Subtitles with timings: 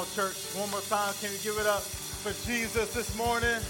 [0.00, 0.36] on, church.
[0.54, 1.12] One more time.
[1.20, 3.60] Can you give it up for Jesus this morning?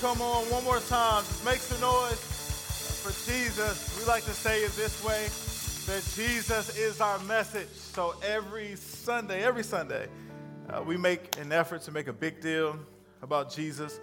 [0.00, 1.24] Come on, one more time.
[1.24, 2.20] Just make some noise
[3.02, 3.98] for Jesus.
[3.98, 5.28] We like to say it this way
[5.86, 7.68] that Jesus is our message.
[7.68, 10.08] So every Sunday, every Sunday,
[10.68, 12.78] uh, we make an effort to make a big deal
[13.22, 13.98] about Jesus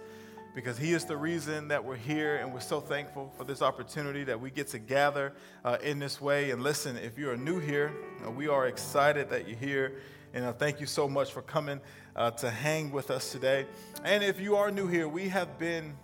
[0.56, 4.24] because he is the reason that we're here and we're so thankful for this opportunity
[4.24, 5.32] that we get to gather
[5.64, 7.92] uh, in this way and listen if you are new here
[8.24, 9.96] uh, we are excited that you're here
[10.34, 11.80] and uh, thank you so much for coming
[12.16, 13.64] uh, to hang with us today
[14.04, 15.94] and if you are new here we have been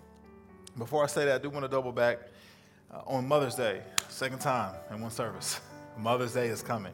[0.79, 2.21] before i say that i do want to double back
[2.93, 5.61] uh, on mother's day second time in one service
[5.99, 6.93] mother's day is coming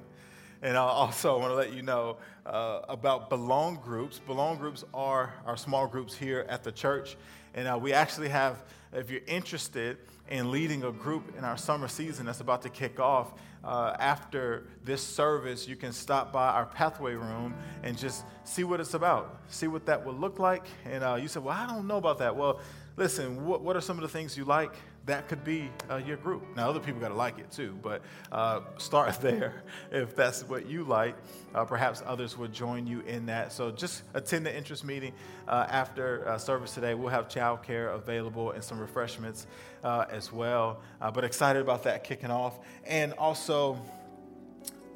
[0.62, 4.19] and I also want to let you know uh, about belong groups.
[4.19, 7.17] Belong groups are our small groups here at the church.
[7.57, 8.62] And uh, we actually have,
[8.93, 9.97] if you're interested
[10.29, 13.33] in leading a group in our summer season that's about to kick off,
[13.65, 18.79] uh, after this service, you can stop by our pathway room and just see what
[18.79, 20.65] it's about, see what that would look like.
[20.85, 22.37] And uh, you said, Well, I don't know about that.
[22.37, 22.61] Well,
[22.97, 24.73] listen, what, what are some of the things you like?
[25.07, 26.45] That could be uh, your group.
[26.57, 30.67] Now, other people got to like it too, but uh, start there if that's what
[30.67, 31.17] you like.
[31.55, 33.53] Uh, perhaps others would join you in that.
[33.53, 35.13] So just attend the interest meeting
[35.48, 36.95] uh, after uh, service today.
[36.95, 39.47] We'll have childcare available and some refreshments
[39.85, 40.81] uh, as well.
[41.01, 42.59] but excited about that kicking off.
[42.85, 43.81] And also,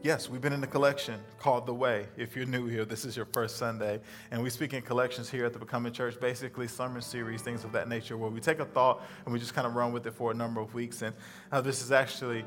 [0.02, 2.06] Yes, we've been in a collection called The Way.
[2.16, 4.00] If you're new here, this is your first Sunday.
[4.30, 7.72] And we speak in collections here at the Becoming Church, basically sermon series, things of
[7.72, 10.14] that nature, where we take a thought and we just kind of run with it
[10.14, 11.02] for a number of weeks.
[11.02, 11.14] And
[11.52, 12.46] uh, this is actually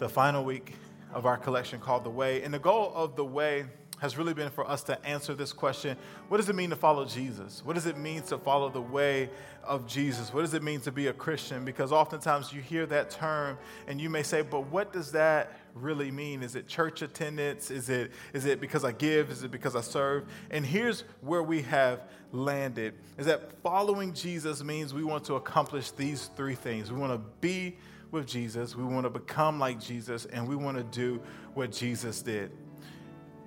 [0.00, 0.74] the final week
[1.14, 2.42] of our collection called The Way.
[2.42, 3.66] And the goal of The Way
[4.00, 5.96] has really been for us to answer this question
[6.28, 7.62] what does it mean to follow Jesus?
[7.64, 9.30] What does it mean to follow the way
[9.62, 10.32] of Jesus?
[10.32, 11.64] What does it mean to be a Christian?
[11.64, 16.10] Because oftentimes you hear that term and you may say, but what does that really
[16.10, 16.42] mean?
[16.42, 17.70] Is it church attendance?
[17.70, 19.30] Is it, is it because I give?
[19.30, 20.24] Is it because I serve?
[20.50, 25.90] And here's where we have landed is that following Jesus means we want to accomplish
[25.90, 26.92] these three things.
[26.92, 27.76] We want to be
[28.10, 31.22] with Jesus, we want to become like Jesus, and we want to do
[31.54, 32.50] what Jesus did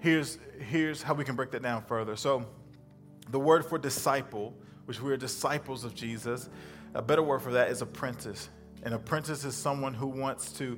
[0.04, 2.16] here's, here's how we can break that down further.
[2.18, 2.46] So,
[3.30, 4.54] the word for disciple,
[4.86, 6.50] which we are disciples of Jesus,
[6.94, 8.50] a better word for that is apprentice.
[8.84, 10.78] An apprentice is someone who wants to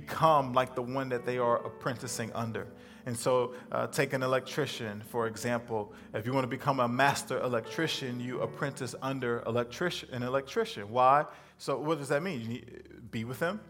[0.00, 2.66] become like the one that they are apprenticing under.
[3.04, 5.92] And so, uh, take an electrician, for example.
[6.14, 10.88] If you want to become a master electrician, you apprentice under electrician, an electrician.
[10.88, 11.26] Why?
[11.58, 12.40] So, what does that mean?
[12.40, 13.60] You need be with them,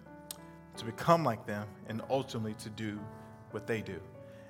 [0.76, 3.00] to become like them, and ultimately to do
[3.50, 3.98] what they do.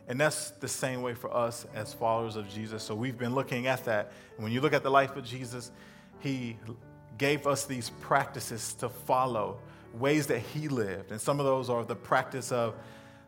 [0.08, 2.82] And that's the same way for us as followers of Jesus.
[2.82, 4.12] So we've been looking at that.
[4.36, 5.70] And when you look at the life of Jesus,
[6.18, 6.58] he
[7.18, 9.58] gave us these practices to follow,
[9.94, 11.10] ways that he lived.
[11.10, 12.74] And some of those are the practice of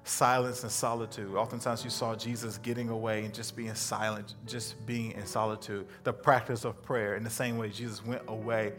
[0.04, 1.34] silence and solitude.
[1.34, 5.86] Oftentimes you saw Jesus getting away and just being silent, just being in solitude.
[6.04, 8.74] The practice of prayer, in the same way Jesus went away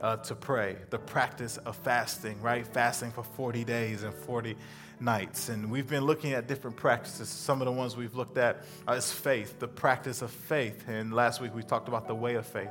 [0.00, 0.76] uh, to pray.
[0.90, 2.66] The practice of fasting, right?
[2.66, 4.56] Fasting for 40 days and 40
[5.00, 5.48] nights.
[5.48, 7.28] And we've been looking at different practices.
[7.28, 10.84] Some of the ones we've looked at uh, is faith, the practice of faith.
[10.88, 12.70] And last week we talked about the way of faith.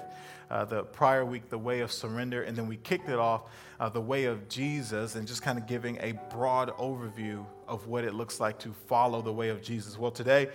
[0.49, 2.43] Uh, the prior week, the way of surrender.
[2.43, 3.43] And then we kicked it off,
[3.79, 8.03] uh, the way of Jesus, and just kind of giving a broad overview of what
[8.03, 9.97] it looks like to follow the way of Jesus.
[9.97, 10.49] Well, today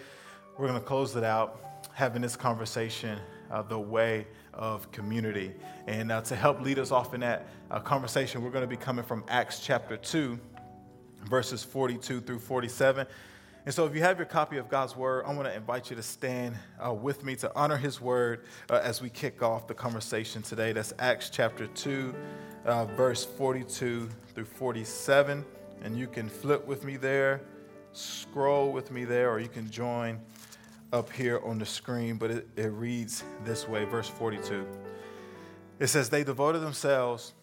[0.56, 1.60] we're going to close it out
[1.92, 3.18] having this conversation,
[3.50, 5.52] uh, the way of community.
[5.86, 8.76] And uh, to help lead us off in that uh, conversation, we're going to be
[8.76, 10.38] coming from Acts chapter 2
[11.28, 13.06] verses 42 through 47.
[13.66, 15.96] And so, if you have your copy of God's Word, I want to invite you
[15.96, 19.74] to stand uh, with me to honor His Word uh, as we kick off the
[19.74, 20.72] conversation today.
[20.72, 22.14] That's Acts chapter 2,
[22.64, 25.44] uh, verse 42 through 47.
[25.82, 27.42] And you can flip with me there,
[27.92, 30.18] scroll with me there, or you can join
[30.92, 32.16] up here on the screen.
[32.16, 34.66] But it, it reads this way verse 42.
[35.78, 37.34] It says, They devoted themselves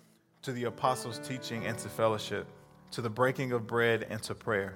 [0.42, 2.48] to the apostles' teaching and to fellowship
[2.92, 4.76] to the breaking of bread, and to prayer.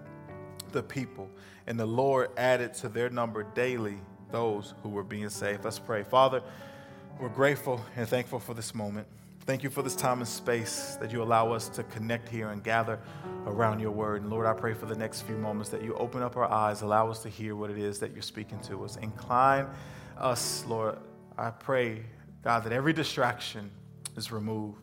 [0.71, 1.29] the people.
[1.67, 3.97] And the Lord added to their number daily
[4.31, 5.63] those who were being saved.
[5.63, 6.03] Let's pray.
[6.03, 6.41] Father,
[7.19, 9.07] we're grateful and thankful for this moment.
[9.45, 12.63] Thank you for this time and space that you allow us to connect here and
[12.63, 12.99] gather
[13.45, 14.21] around your word.
[14.21, 16.83] And Lord, I pray for the next few moments that you open up our eyes,
[16.83, 18.97] allow us to hear what it is that you're speaking to us.
[18.97, 19.67] Incline
[20.17, 20.97] us, Lord.
[21.37, 22.03] I pray,
[22.43, 23.71] God, that every distraction
[24.15, 24.79] is removed.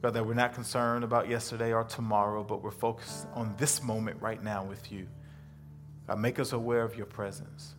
[0.00, 4.20] God, that we're not concerned about yesterday or tomorrow, but we're focused on this moment
[4.22, 5.08] right now with you.
[6.06, 7.74] God, make us aware of your presence.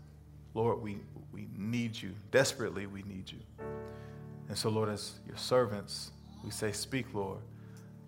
[0.54, 0.98] Lord, we,
[1.32, 2.14] we need you.
[2.32, 3.40] Desperately, we need you.
[4.50, 6.12] And so, Lord, as your servants,
[6.44, 7.40] we say, Speak, Lord,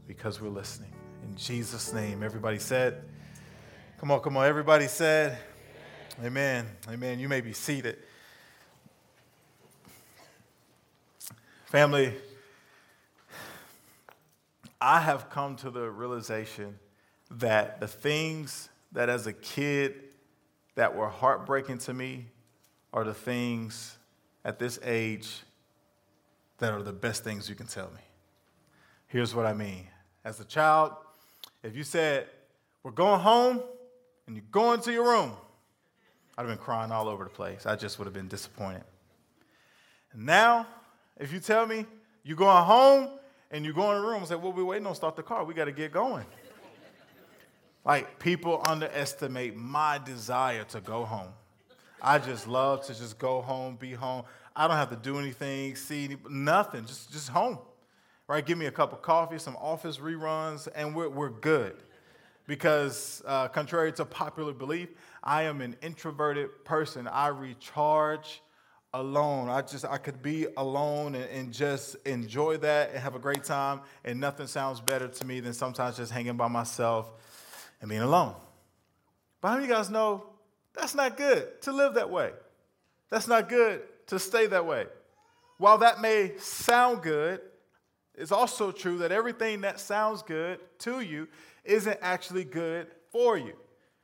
[0.08, 0.92] because we're listening.
[1.24, 3.04] In Jesus' name, everybody said,
[4.00, 4.46] Come on, come on.
[4.46, 5.38] Everybody said,
[6.24, 6.66] Amen.
[6.90, 7.20] Amen.
[7.20, 7.98] You may be seated.
[11.66, 12.14] Family,
[14.82, 16.80] I have come to the realization
[17.30, 19.94] that the things that as a kid
[20.76, 22.26] that were heartbreaking to me
[22.92, 23.98] are the things
[24.44, 25.44] at this age
[26.58, 28.02] that are the best things you can tell me.
[29.08, 29.88] Here's what I mean.
[30.26, 30.94] As a child,
[31.64, 32.28] if you said,
[32.84, 33.62] We're going home
[34.26, 35.34] and you're going to your room,
[36.38, 37.68] I'd have been crying all over the place.
[37.68, 38.84] I just would have been disappointed.
[40.14, 40.66] And now,
[41.20, 41.86] if you tell me
[42.24, 43.20] you're going home
[43.52, 45.44] and you go in the room and say, Well, we're waiting on start the car,
[45.44, 46.26] we got to get going.
[47.84, 51.34] Like, people underestimate my desire to go home.
[52.02, 54.24] I just love to just go home, be home.
[54.56, 57.58] I don't have to do anything, see any, nothing, just, just home.
[58.28, 58.46] Right?
[58.46, 61.76] Give me a cup of coffee, some office reruns, and we're, we're good.
[62.48, 64.90] Because, uh, contrary to popular belief,
[65.24, 67.08] I am an introverted person.
[67.08, 68.42] I recharge
[68.94, 69.50] alone.
[69.50, 73.44] I just I could be alone and, and, just enjoy that and have a great
[73.44, 73.82] time.
[74.04, 77.10] And nothing sounds better to me than sometimes just hanging by myself
[77.80, 78.36] and being alone.
[79.40, 80.26] But how many you guys know
[80.74, 82.32] that's not good to live that way?
[83.10, 84.88] That's not good to stay that way.
[85.58, 87.42] While that may sound good,
[88.16, 91.28] it's also true that everything that sounds good to you
[91.64, 93.54] isn't actually good for you.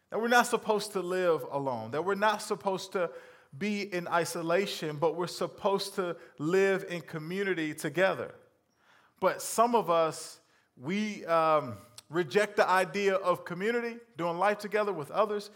[0.10, 3.10] That we're not supposed to live alone, that we're not supposed to
[3.58, 8.34] be in isolation, but we're supposed to live in community together.
[9.20, 10.40] But some of us,
[10.76, 11.78] we um,
[12.10, 15.50] reject the idea of community, doing life together with others,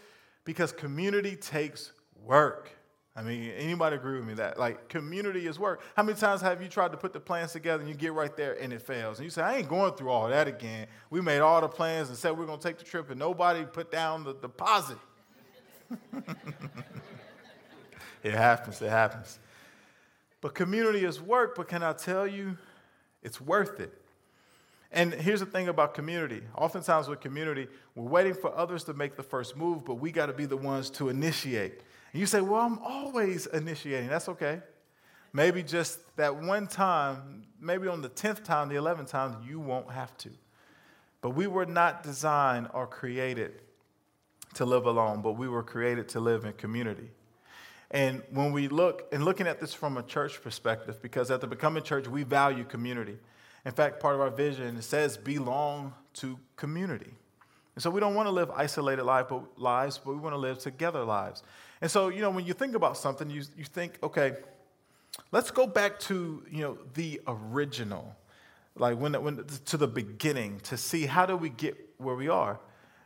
[0.44, 1.92] because community takes
[2.24, 2.70] work.
[3.14, 5.82] I mean, anybody agree with me that like community is work?
[5.94, 8.34] How many times have you tried to put the plans together and you get right
[8.34, 9.18] there and it fails?
[9.18, 10.86] And you say, I ain't going through all that again.
[11.10, 13.66] We made all the plans and said we're going to take the trip and nobody
[13.66, 14.96] put down the deposit.
[18.22, 19.38] it happens, it happens.
[20.40, 22.56] But community is work, but can I tell you,
[23.22, 23.96] it's worth it.
[24.90, 26.42] And here's the thing about community.
[26.54, 30.26] Oftentimes with community, we're waiting for others to make the first move, but we got
[30.26, 31.80] to be the ones to initiate.
[32.12, 34.08] And you say, Well, I'm always initiating.
[34.08, 34.60] That's okay.
[35.32, 39.90] Maybe just that one time, maybe on the 10th time, the 11th time, you won't
[39.90, 40.28] have to.
[41.22, 43.62] But we were not designed or created
[44.54, 47.08] to live alone, but we were created to live in community.
[47.92, 51.46] And when we look, and looking at this from a church perspective, because at the
[51.46, 53.18] Becoming Church, we value community.
[53.66, 57.12] In fact, part of our vision says belong to community.
[57.74, 60.38] And so we don't want to live isolated life, but lives, but we want to
[60.38, 61.42] live together lives.
[61.80, 64.34] And so, you know, when you think about something, you, you think, okay,
[65.30, 68.16] let's go back to, you know, the original,
[68.76, 72.58] like when, when to the beginning to see how do we get where we are.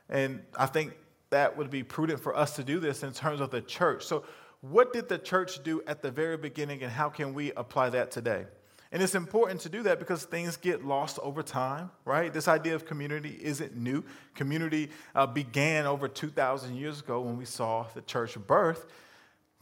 [0.09, 0.95] And I think
[1.31, 4.05] that would be prudent for us to do this in terms of the church.
[4.05, 4.25] So,
[4.71, 8.11] what did the church do at the very beginning, and how can we apply that
[8.11, 8.47] today?
[8.93, 12.33] And it's important to do that because things get lost over time, right?
[12.33, 14.05] This idea of community isn't new.
[14.35, 18.87] Community uh, began over 2,000 years ago when we saw the church birth,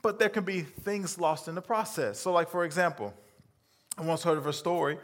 [0.02, 2.20] but there can be things lost in the process.
[2.20, 3.14] So, like, for example,
[3.96, 4.99] I once heard of a story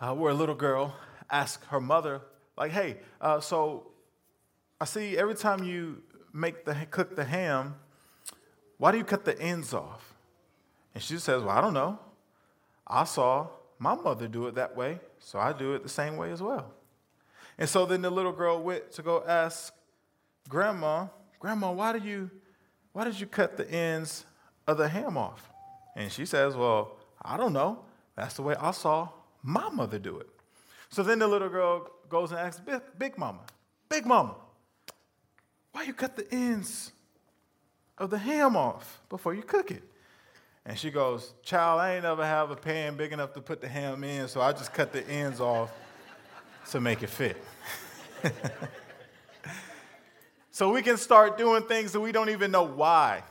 [0.00, 0.94] uh, where a little girl
[1.30, 2.22] asked her mother,
[2.56, 3.92] like, hey, uh, so
[4.80, 6.02] I see every time you
[6.32, 7.76] make the cook the ham,
[8.78, 10.14] why do you cut the ends off?
[10.94, 11.98] And she says, well, I don't know.
[12.86, 16.30] I saw my mother do it that way, so I do it the same way
[16.30, 16.72] as well.
[17.58, 19.72] And so then the little girl went to go ask
[20.48, 21.06] grandma,
[21.44, 22.30] Grandma, why did you
[22.94, 24.24] why did you cut the ends
[24.66, 25.52] of the ham off?
[25.94, 27.80] And she says, Well, I don't know.
[28.16, 29.10] That's the way I saw
[29.42, 30.28] my mother do it.
[30.88, 32.62] So then the little girl goes and asks
[32.96, 33.40] Big Mama,
[33.90, 34.36] Big Mama,
[35.72, 36.92] why you cut the ends
[37.98, 39.82] of the ham off before you cook it?
[40.66, 43.68] And she goes, Child, I ain't never have a pan big enough to put the
[43.68, 45.70] ham in, so I just cut the ends off
[46.70, 47.36] to make it fit.
[50.50, 53.22] so we can start doing things that we don't even know why.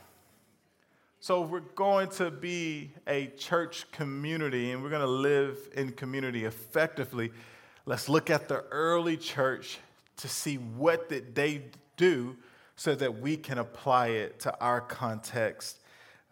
[1.19, 6.43] So, we're going to be a church community and we're going to live in community
[6.43, 7.31] effectively.
[7.85, 9.79] Let's look at the early church
[10.17, 11.63] to see what did they
[11.95, 12.35] do
[12.75, 15.79] so that we can apply it to our context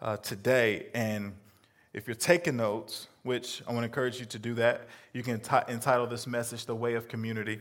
[0.01, 0.87] uh, today.
[0.93, 1.33] And
[1.93, 5.39] if you're taking notes, which I want to encourage you to do that, you can
[5.39, 7.59] t- entitle this message The Way of Community.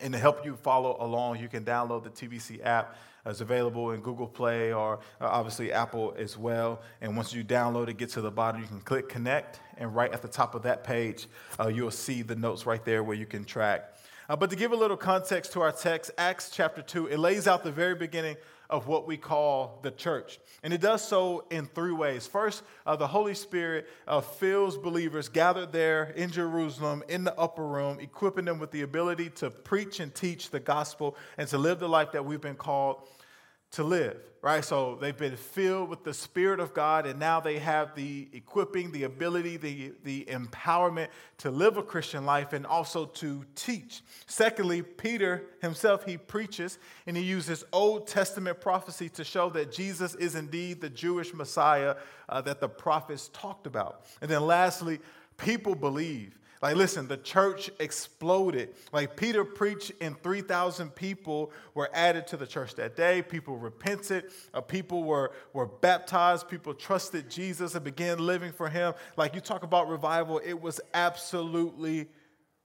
[0.00, 2.96] And to help you follow along, you can download the TBC app.
[3.26, 6.80] It's available in Google Play or uh, obviously Apple as well.
[7.00, 9.60] And once you download it, get to the bottom, you can click connect.
[9.76, 11.26] And right at the top of that page,
[11.58, 13.97] uh, you'll see the notes right there where you can track.
[14.28, 17.48] Uh, but to give a little context to our text, Acts chapter 2, it lays
[17.48, 18.36] out the very beginning
[18.68, 20.38] of what we call the church.
[20.62, 22.26] And it does so in three ways.
[22.26, 27.66] First, uh, the Holy Spirit uh, fills believers gathered there in Jerusalem in the upper
[27.66, 31.78] room, equipping them with the ability to preach and teach the gospel and to live
[31.78, 33.08] the life that we've been called
[33.70, 34.64] to live, right?
[34.64, 38.92] So they've been filled with the Spirit of God, and now they have the equipping,
[38.92, 41.08] the ability, the, the empowerment
[41.38, 44.00] to live a Christian life and also to teach.
[44.26, 50.14] Secondly, Peter himself, he preaches and he uses Old Testament prophecy to show that Jesus
[50.14, 51.96] is indeed the Jewish Messiah
[52.28, 54.06] uh, that the prophets talked about.
[54.22, 54.98] And then lastly,
[55.36, 56.38] people believe.
[56.60, 58.70] Like, listen, the church exploded.
[58.92, 63.22] Like, Peter preached, and 3,000 people were added to the church that day.
[63.22, 64.24] People repented.
[64.52, 66.48] Uh, people were, were baptized.
[66.48, 68.94] People trusted Jesus and began living for him.
[69.16, 72.08] Like, you talk about revival, it was absolutely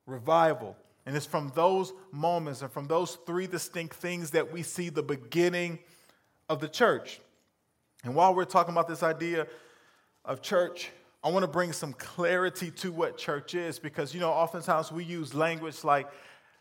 [0.07, 0.75] revival.
[1.05, 5.03] And it's from those moments and from those three distinct things that we see the
[5.03, 5.79] beginning
[6.49, 7.19] of the church.
[8.03, 9.47] And while we're talking about this idea
[10.25, 10.89] of church,
[11.23, 15.05] I want to bring some clarity to what church is because, you know, oftentimes we
[15.05, 16.09] use language like,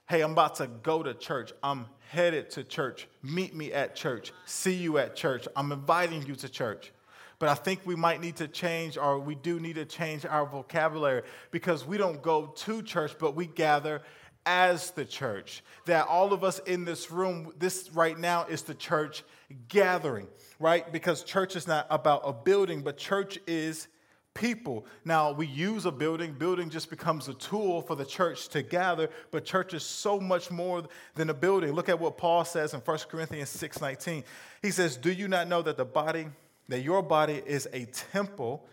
[0.09, 1.53] hey, I'm about to go to church.
[1.65, 3.09] I'm headed to church.
[3.23, 4.33] Meet me at church.
[4.47, 5.49] See you at church.
[5.57, 6.93] I'm inviting you to church.
[7.41, 10.47] But I think we might need to change, or we do need to change our
[10.47, 14.01] vocabulary because we don't go to church, but we gather
[14.47, 15.65] as the church.
[15.87, 19.25] That all of us in this room, this right now is the church
[19.67, 20.29] gathering,
[20.61, 20.93] right?
[20.93, 23.89] Because church is not about a building, but church is
[24.35, 24.87] people.
[25.05, 29.11] Now, we use a building, building just becomes a tool for the church to gather,
[29.31, 30.85] but church is so much more
[31.15, 31.73] than a building.
[31.73, 34.25] Look at what Paul says in 1 Corinthians 6:19.
[34.63, 36.29] He says, "Do you not know that the body
[36.69, 38.67] that your body is a temple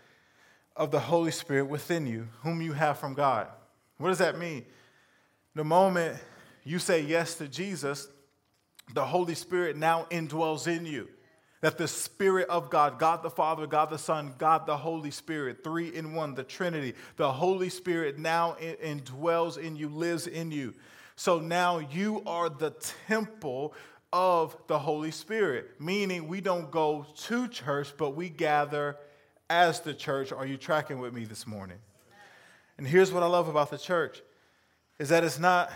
[0.75, 3.47] of the Holy Spirit within you, whom you have from God?"
[3.97, 4.65] What does that mean?
[5.55, 6.21] The moment
[6.63, 8.07] you say yes to Jesus,
[8.93, 11.09] the Holy Spirit now indwells in you.
[11.61, 15.63] That the Spirit of God, God the Father, God the Son, God the Holy Spirit,
[15.63, 20.73] three in one, the Trinity, the Holy Spirit now indwells in you, lives in you.
[21.17, 22.71] So now you are the
[23.07, 23.73] temple
[24.13, 28.95] of the Holy Spirit, meaning we don't go to church, but we gather
[29.49, 30.31] as the church.
[30.31, 31.77] Are you tracking with me this morning?
[32.77, 34.21] And here's what I love about the church
[34.97, 35.71] is that it's not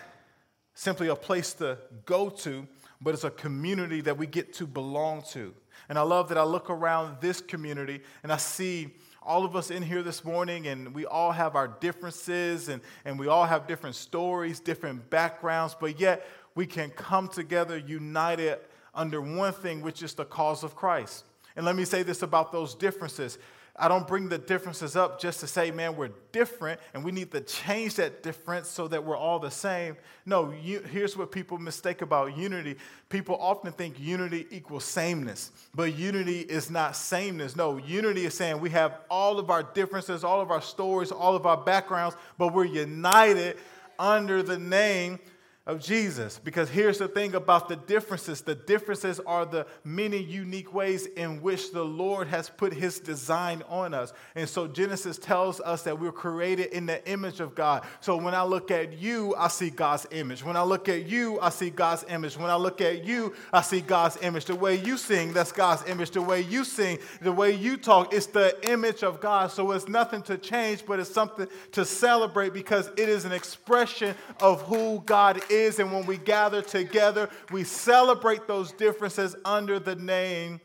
[0.74, 2.66] simply a place to go to,
[3.02, 5.54] but it's a community that we get to belong to.
[5.90, 8.94] And I love that I look around this community and I see
[9.26, 13.18] all of us in here this morning, and we all have our differences and, and
[13.18, 16.26] we all have different stories, different backgrounds, but yet
[16.56, 18.60] we can come together united
[18.94, 21.26] under one thing, which is the cause of Christ.
[21.56, 23.38] And let me say this about those differences
[23.76, 27.32] I don't bring the differences up just to say, man, we're different and we need
[27.32, 29.98] to change that difference so that we're all the same.
[30.28, 32.76] No, you, here's what people mistake about unity.
[33.10, 37.56] People often think unity equals sameness, but unity is not sameness.
[37.56, 41.36] No, unity is saying we have all of our differences, all of our stories, all
[41.36, 43.58] of our backgrounds, but we're united
[43.98, 45.20] under the name
[45.66, 46.42] of Jesus.
[46.44, 51.42] Because here's the thing about the differences the differences are the many unique ways in
[51.42, 54.12] which the Lord has put his design on us.
[54.36, 57.86] And so Genesis tells us that we're created in the image of God.
[58.02, 60.44] So when I look at you, I see God's image.
[60.44, 62.38] When I look at you, I see God's image.
[62.38, 64.46] When I look at you, I see God's image.
[64.46, 66.12] The way you sing, that's God's image.
[66.12, 69.50] The way you sing, the way you talk, it's the image of God.
[69.50, 74.14] So it's nothing to change, but it's something to celebrate because it is an expression
[74.42, 75.80] of who God is is.
[75.80, 80.60] And when we gather together, we celebrate those differences under the name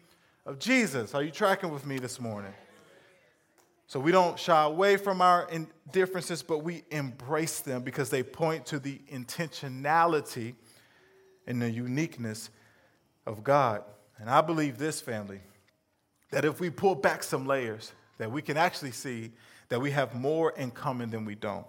[0.46, 1.14] of Jesus.
[1.14, 2.54] Are you tracking with me this morning?
[3.86, 5.48] So we don't shy away from our
[5.92, 10.54] differences, but we embrace them because they point to the intentionality
[11.46, 12.50] and the uniqueness
[13.26, 13.82] of God.
[14.18, 15.40] And I believe this, family,
[16.30, 19.32] that if we pull back some layers, that we can actually see
[19.68, 21.66] that we have more in common than we don't.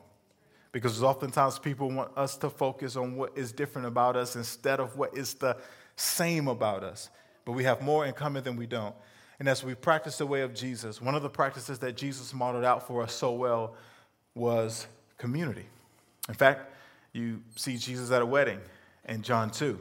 [0.71, 4.97] Because oftentimes people want us to focus on what is different about us instead of
[4.97, 5.57] what is the
[5.95, 7.09] same about us.
[7.45, 8.95] But we have more in common than we don't.
[9.39, 12.65] And as we practice the way of Jesus, one of the practices that Jesus modeled
[12.65, 13.75] out for us so well
[14.35, 14.85] was
[15.17, 15.65] community.
[16.27, 16.73] In fact,
[17.13, 18.59] you see Jesus at a wedding
[19.07, 19.79] in John 2.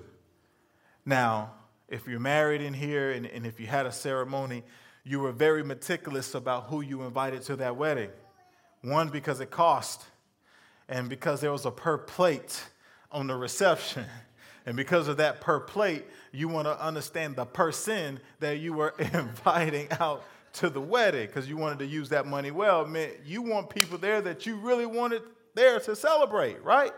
[1.05, 1.53] Now,
[1.89, 4.63] if you're married in here and, and if you had a ceremony,
[5.05, 8.11] you were very meticulous about who you invited to that wedding.
[8.83, 10.05] One, because it cost,
[10.89, 12.63] and because there was a per plate
[13.11, 14.05] on the reception.
[14.67, 18.95] And because of that per plate, you want to understand the person that you were
[18.99, 22.87] inviting out to the wedding because you wanted to use that money well.
[22.87, 25.23] Man, you want people there that you really wanted
[25.55, 26.93] there to celebrate, right?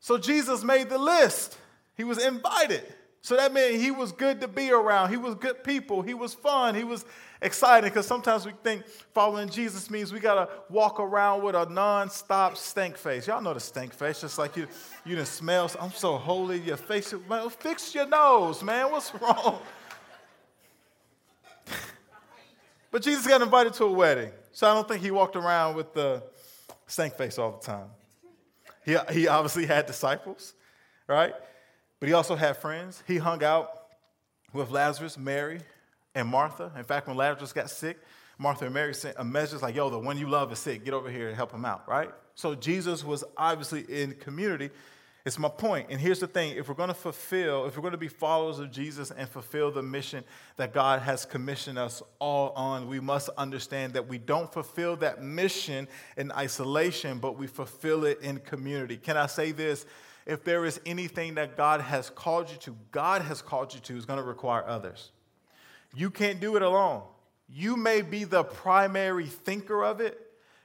[0.00, 1.56] So Jesus made the list.
[1.96, 2.82] He was invited.
[3.22, 5.10] So that meant he was good to be around.
[5.10, 6.02] He was good people.
[6.02, 6.74] He was fun.
[6.74, 7.04] He was
[7.40, 11.66] exciting because sometimes we think following Jesus means we got to walk around with a
[11.66, 13.26] non-stop stink face.
[13.26, 14.66] Y'all know the stink face, just like you,
[15.04, 15.70] you didn't smell.
[15.80, 16.58] I'm so holy.
[16.60, 18.90] Your face, man, fix your nose, man.
[18.90, 19.60] What's wrong?
[22.90, 24.30] but Jesus got invited to a wedding.
[24.52, 26.22] So I don't think he walked around with the
[26.86, 27.88] stink face all the time.
[28.84, 30.54] He, he obviously had disciples,
[31.06, 31.34] right?
[32.00, 33.02] But he also had friends.
[33.06, 33.70] He hung out
[34.52, 35.60] with Lazarus, Mary,
[36.18, 36.72] and Martha.
[36.76, 37.98] In fact, when Lazarus got sick,
[38.38, 40.84] Martha and Mary sent a message like, yo, the one you love is sick.
[40.84, 42.10] Get over here and help him out, right?
[42.34, 44.70] So Jesus was obviously in community.
[45.24, 45.88] It's my point.
[45.90, 48.58] And here's the thing if we're going to fulfill, if we're going to be followers
[48.58, 50.24] of Jesus and fulfill the mission
[50.56, 55.22] that God has commissioned us all on, we must understand that we don't fulfill that
[55.22, 58.96] mission in isolation, but we fulfill it in community.
[58.96, 59.86] Can I say this?
[60.28, 63.96] if there is anything that God has called you to, God has called you to,
[63.96, 65.10] is going to require others.
[65.94, 67.02] You can't do it alone.
[67.48, 70.20] You may be the primary thinker of it.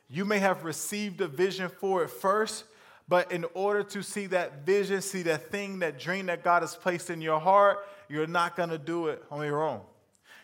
[0.10, 2.66] You may have received a vision for it first,
[3.08, 6.76] but in order to see that vision, see that thing, that dream that God has
[6.76, 9.82] placed in your heart, you're not going to do it on your own.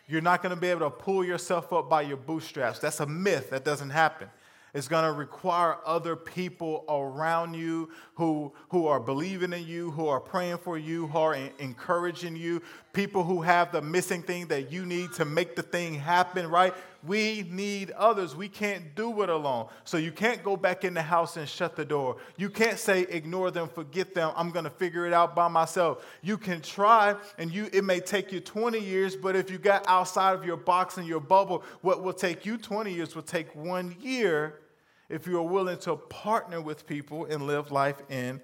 [0.08, 2.80] You're not going to be able to pull yourself up by your bootstraps.
[2.80, 3.52] That's a myth.
[3.52, 4.28] That doesn't happen.
[4.74, 10.08] It's going to require other people around you who, who are believing in you, who
[10.08, 12.62] are praying for you, who are encouraging you,
[12.94, 16.74] people who have the missing thing that you need to make the thing happen, right?
[17.06, 18.36] We need others.
[18.36, 19.68] We can't do it alone.
[19.86, 22.18] So you can't go back in the house and shut the door.
[22.38, 24.34] You can't say, ignore them, forget them.
[24.36, 26.06] I'm going to figure it out by myself.
[26.22, 29.86] You can try, and you it may take you 20 years, but if you got
[29.88, 33.56] outside of your box and your bubble, what will take you 20 years will take
[33.56, 34.60] one year
[35.08, 38.42] if you are willing to partner with people and live life in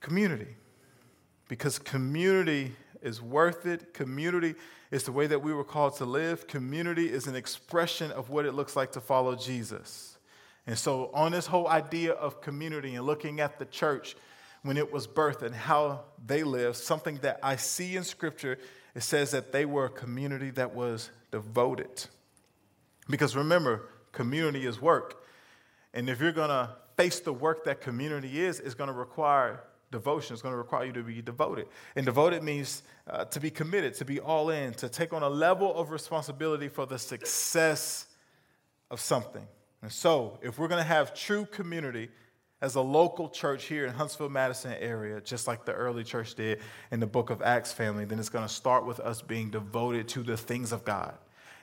[0.00, 0.56] community.
[1.48, 3.92] Because community is worth it.
[3.92, 4.54] Community
[4.90, 6.46] is the way that we were called to live.
[6.46, 10.18] Community is an expression of what it looks like to follow Jesus.
[10.66, 14.16] And so, on this whole idea of community and looking at the church
[14.62, 18.58] when it was birthed and how they lived, something that I see in Scripture,
[18.94, 22.06] it says that they were a community that was devoted.
[23.08, 25.24] Because remember, community is work.
[25.94, 29.62] And if you're going to face the work that community is, it's going to require
[29.90, 30.34] devotion.
[30.34, 31.66] is going to require you to be devoted.
[31.96, 35.28] And devoted means uh, to be committed, to be all in, to take on a
[35.28, 38.06] level of responsibility for the success
[38.90, 39.46] of something.
[39.82, 42.10] And so, if we're going to have true community
[42.60, 46.60] as a local church here in Huntsville, Madison area, just like the early church did
[46.90, 50.08] in the book of Acts family, then it's going to start with us being devoted
[50.08, 51.14] to the things of God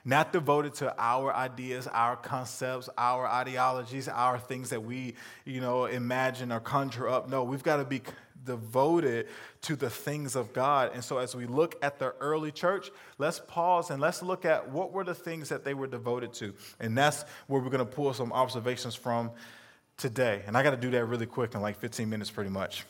[0.08, 5.86] not devoted to our ideas, our concepts, our ideologies, our things that we, you know,
[5.86, 7.28] imagine or conjure up.
[7.28, 8.02] No, we've got to be
[8.46, 9.28] devoted
[9.64, 10.92] to the things of God.
[10.94, 14.70] And so as we look at the early church, let's pause and let's look at
[14.70, 16.54] what were the things that they were devoted to.
[16.80, 19.32] And that's where we're going to pull some observations from
[19.98, 20.42] today.
[20.48, 22.86] And I got to do that really quick in like 15 minutes pretty much.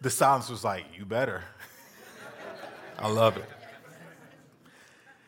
[0.00, 1.44] The silence was like, you better.
[3.02, 3.44] I love it.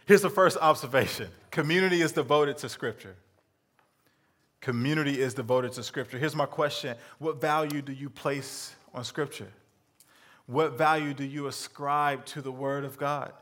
[0.06, 3.16] Here's the first observation community is devoted to Scripture.
[4.60, 6.16] Community is devoted to Scripture.
[6.18, 9.48] Here's my question What value do you place on Scripture?
[10.46, 13.32] What value do you ascribe to the Word of God?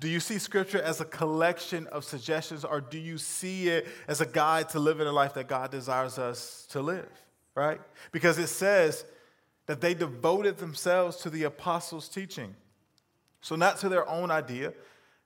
[0.00, 4.20] Do you see Scripture as a collection of suggestions, or do you see it as
[4.20, 7.08] a guide to living a life that God desires us to live?
[7.54, 7.80] Right?
[8.12, 9.04] Because it says
[9.66, 12.54] that they devoted themselves to the apostles' teaching.
[13.40, 14.72] So, not to their own idea,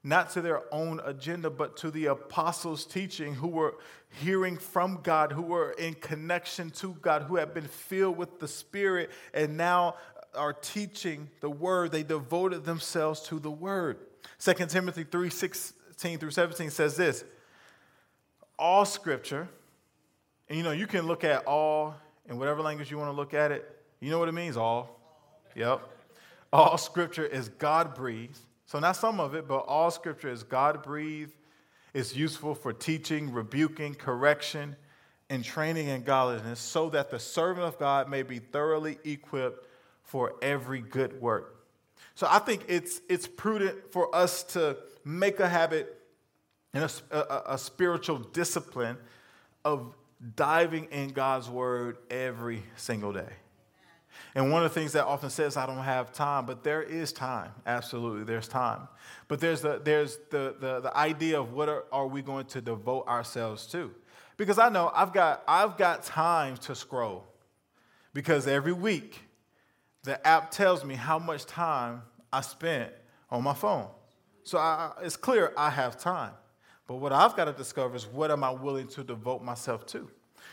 [0.04, 3.76] not to their own agenda, but to the apostles' teaching who were
[4.20, 8.48] hearing from God, who were in connection to God, who had been filled with the
[8.48, 9.96] Spirit, and now
[10.34, 11.92] are teaching the word.
[11.92, 13.98] They devoted themselves to the word.
[14.38, 17.24] 2 Timothy 3 16 through 17 says this
[18.58, 19.48] All scripture,
[20.48, 21.94] and you know, you can look at all
[22.28, 23.68] in whatever language you want to look at it.
[24.00, 24.56] You know what it means?
[24.56, 24.98] All.
[25.54, 25.88] Yep.
[26.52, 30.82] All scripture is God breathed So, not some of it, but all scripture is God
[30.82, 31.32] breathed,
[31.94, 34.76] It's useful for teaching, rebuking, correction,
[35.30, 39.66] and training in godliness, so that the servant of God may be thoroughly equipped
[40.02, 41.66] for every good work.
[42.14, 45.98] So, I think it's, it's prudent for us to make a habit
[46.74, 48.96] and a, a, a spiritual discipline
[49.64, 49.94] of
[50.36, 53.28] diving in God's word every single day.
[54.34, 57.12] And one of the things that often says, I don't have time, but there is
[57.12, 57.50] time.
[57.66, 58.88] Absolutely, there's time.
[59.28, 62.60] But there's the, there's the, the, the idea of what are, are we going to
[62.62, 63.90] devote ourselves to?
[64.38, 67.26] Because I know I've got, I've got time to scroll.
[68.14, 69.20] Because every week,
[70.02, 72.90] the app tells me how much time I spent
[73.30, 73.88] on my phone.
[74.44, 76.32] So I, it's clear I have time.
[76.86, 80.10] But what I've got to discover is what am I willing to devote myself to?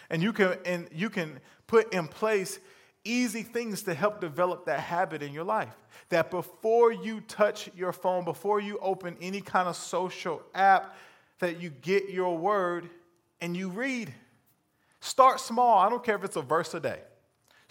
[0.09, 2.59] And you can, and you can put in place
[3.03, 5.75] easy things to help develop that habit in your life.
[6.09, 10.95] That before you touch your phone, before you open any kind of social app,
[11.39, 12.89] that you get your word
[13.41, 14.13] and you read.
[14.99, 15.79] Start small.
[15.79, 16.99] I don't care if it's a verse a day.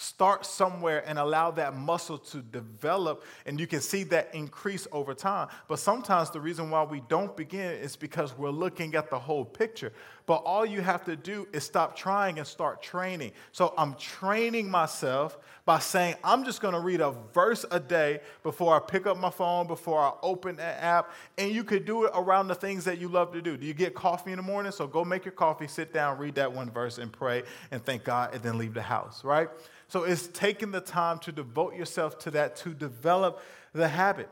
[0.00, 5.12] Start somewhere and allow that muscle to develop, and you can see that increase over
[5.12, 5.48] time.
[5.66, 9.44] But sometimes the reason why we don't begin is because we're looking at the whole
[9.44, 9.92] picture.
[10.24, 13.32] But all you have to do is stop trying and start training.
[13.50, 18.76] So I'm training myself by saying, I'm just gonna read a verse a day before
[18.76, 21.10] I pick up my phone, before I open an app.
[21.38, 23.56] And you could do it around the things that you love to do.
[23.56, 24.70] Do you get coffee in the morning?
[24.70, 28.04] So go make your coffee, sit down, read that one verse, and pray, and thank
[28.04, 29.48] God, and then leave the house, right?
[29.88, 34.28] So it's taking the time to devote yourself to that, to develop the habit.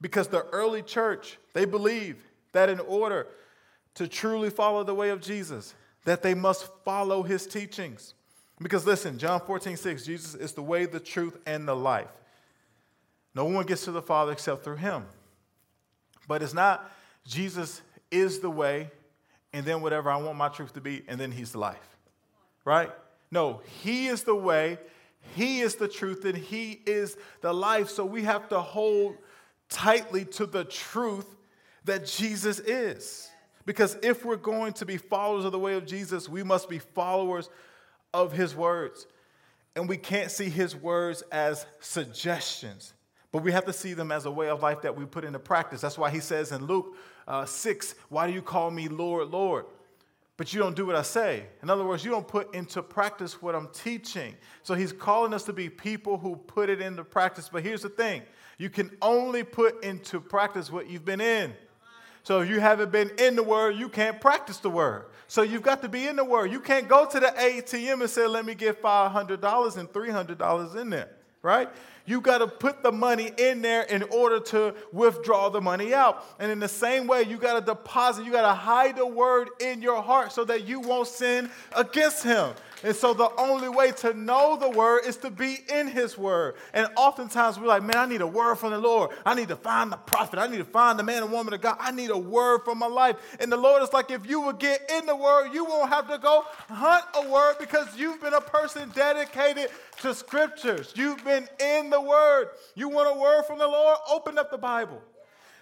[0.00, 3.28] Because the early church, they believed that in order
[3.94, 8.14] to truly follow the way of Jesus, that they must follow his teachings.
[8.60, 12.08] Because listen, John 14, 6, Jesus is the way, the truth, and the life.
[13.34, 15.04] No one gets to the Father except through him.
[16.26, 16.90] But it's not
[17.26, 18.90] Jesus is the way,
[19.52, 21.96] and then whatever I want my truth to be, and then he's the life.
[22.64, 22.90] Right?
[23.30, 24.78] No, He is the way,
[25.34, 27.88] He is the truth, and He is the life.
[27.88, 29.16] So we have to hold
[29.68, 31.36] tightly to the truth
[31.84, 33.28] that Jesus is.
[33.64, 36.78] Because if we're going to be followers of the way of Jesus, we must be
[36.78, 37.50] followers
[38.14, 39.06] of His words.
[39.74, 42.94] And we can't see His words as suggestions,
[43.32, 45.40] but we have to see them as a way of life that we put into
[45.40, 45.80] practice.
[45.80, 49.66] That's why He says in Luke uh, 6, Why do you call me Lord, Lord?
[50.36, 51.46] But you don't do what I say.
[51.62, 54.34] In other words, you don't put into practice what I'm teaching.
[54.62, 57.48] So he's calling us to be people who put it into practice.
[57.50, 58.22] But here's the thing
[58.58, 61.54] you can only put into practice what you've been in.
[62.22, 65.04] So if you haven't been in the word, you can't practice the word.
[65.28, 66.50] So you've got to be in the word.
[66.50, 70.90] You can't go to the ATM and say, let me get $500 and $300 in
[70.90, 71.10] there,
[71.42, 71.68] right?
[72.06, 76.24] You got to put the money in there in order to withdraw the money out.
[76.38, 79.48] And in the same way, you got to deposit, you got to hide the word
[79.60, 82.54] in your heart so that you won't sin against him.
[82.84, 86.54] And so the only way to know the word is to be in his word.
[86.74, 89.10] And oftentimes we're like, man, I need a word from the Lord.
[89.24, 90.38] I need to find the prophet.
[90.38, 91.76] I need to find the man and woman of God.
[91.80, 93.16] I need a word for my life.
[93.40, 96.08] And the Lord is like, if you would get in the word, you won't have
[96.10, 99.70] to go hunt a word because you've been a person dedicated
[100.02, 100.92] to scriptures.
[100.94, 102.48] You've been in the word.
[102.74, 103.98] You want a word from the Lord?
[104.10, 105.02] Open up the Bible.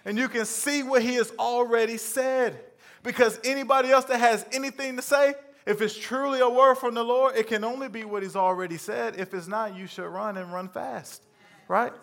[0.03, 2.59] And you can see what he has already said.
[3.03, 7.03] Because anybody else that has anything to say, if it's truly a word from the
[7.03, 9.19] Lord, it can only be what He's already said.
[9.19, 11.23] If it's not, you should run and run fast,
[11.67, 11.93] right?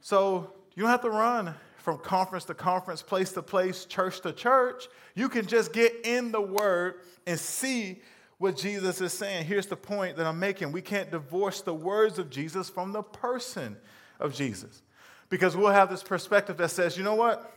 [0.00, 4.32] So you don't have to run from conference to conference, place to place, church to
[4.32, 4.86] church.
[5.16, 8.00] You can just get in the Word and see
[8.38, 9.44] what Jesus is saying.
[9.44, 13.02] Here's the point that I'm making we can't divorce the words of Jesus from the
[13.02, 13.76] person
[14.18, 14.82] of Jesus.
[15.28, 17.52] Because we'll have this perspective that says, you know what?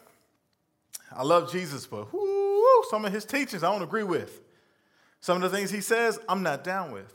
[1.14, 4.42] I love Jesus, but whoo, some of his teachings I don't agree with.
[5.22, 7.14] Some of the things he says, I'm not down with.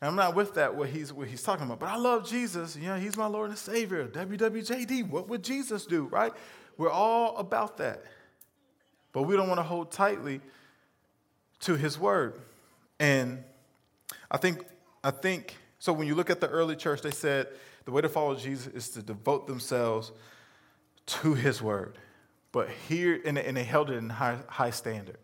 [0.00, 1.78] And I'm not with that what he's what he's talking about.
[1.78, 2.76] But I love Jesus.
[2.76, 4.06] You know, he's my Lord and Savior.
[4.08, 6.32] WWJD, what would Jesus do, right?
[6.76, 8.02] We're all about that.
[9.12, 10.40] But we don't want to hold tightly
[11.60, 12.40] to his word.
[12.98, 13.42] And
[14.30, 14.64] I think,
[15.02, 17.48] I think, so when you look at the early church, they said
[17.84, 20.12] the way to follow Jesus is to devote themselves
[21.06, 21.98] to his word.
[22.52, 25.18] But here, and, they held it in high, high standard.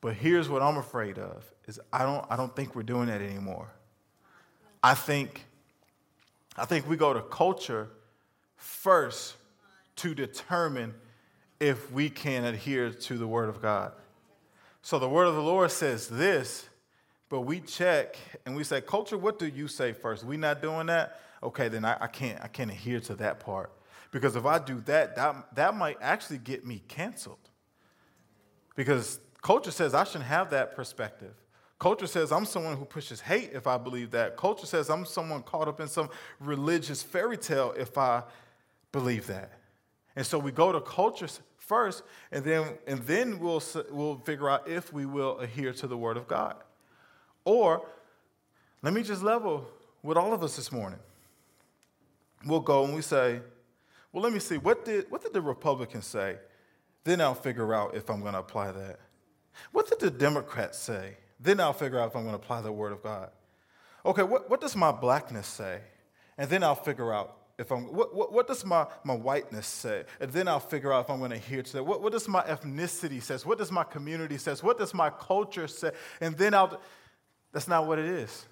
[0.00, 3.20] But here's what I'm afraid of is I don't, I don't think we're doing that
[3.20, 3.68] anymore.
[4.82, 5.44] I think,
[6.56, 7.88] I think we go to culture
[8.56, 9.36] first
[9.96, 10.94] to determine
[11.58, 13.92] if we can adhere to the Word of God.
[14.82, 16.68] So the Word of the Lord says this,
[17.36, 20.24] but we check and we say, Culture, what do you say first?
[20.24, 21.20] We not doing that?
[21.42, 23.70] Okay, then I, I can't I can't adhere to that part.
[24.10, 27.50] Because if I do that, that, that might actually get me canceled.
[28.74, 31.34] Because culture says I shouldn't have that perspective.
[31.78, 34.38] Culture says I'm someone who pushes hate if I believe that.
[34.38, 36.08] Culture says I'm someone caught up in some
[36.40, 38.22] religious fairy tale if I
[38.92, 39.52] believe that.
[40.16, 44.66] And so we go to culture first, and then, and then we'll, we'll figure out
[44.66, 46.56] if we will adhere to the Word of God.
[47.46, 47.86] Or,
[48.82, 49.66] let me just level
[50.02, 50.98] with all of us this morning.
[52.44, 53.40] We'll go and we say,
[54.12, 56.36] well, let me see, what did, what did the Republicans say?
[57.04, 58.98] Then I'll figure out if I'm going to apply that.
[59.70, 61.16] What did the Democrats say?
[61.38, 63.30] Then I'll figure out if I'm going to apply the Word of God.
[64.04, 65.80] Okay, what, what does my blackness say?
[66.36, 70.04] And then I'll figure out if I'm, what, what, what, does my, my whiteness say?
[70.20, 71.84] And then I'll figure out if I'm going to hear to that.
[71.84, 73.46] What, what does my ethnicity says?
[73.46, 74.62] What does my community says?
[74.62, 75.92] What does my culture say?
[76.20, 76.80] And then I'll,
[77.56, 78.44] that's not what it is.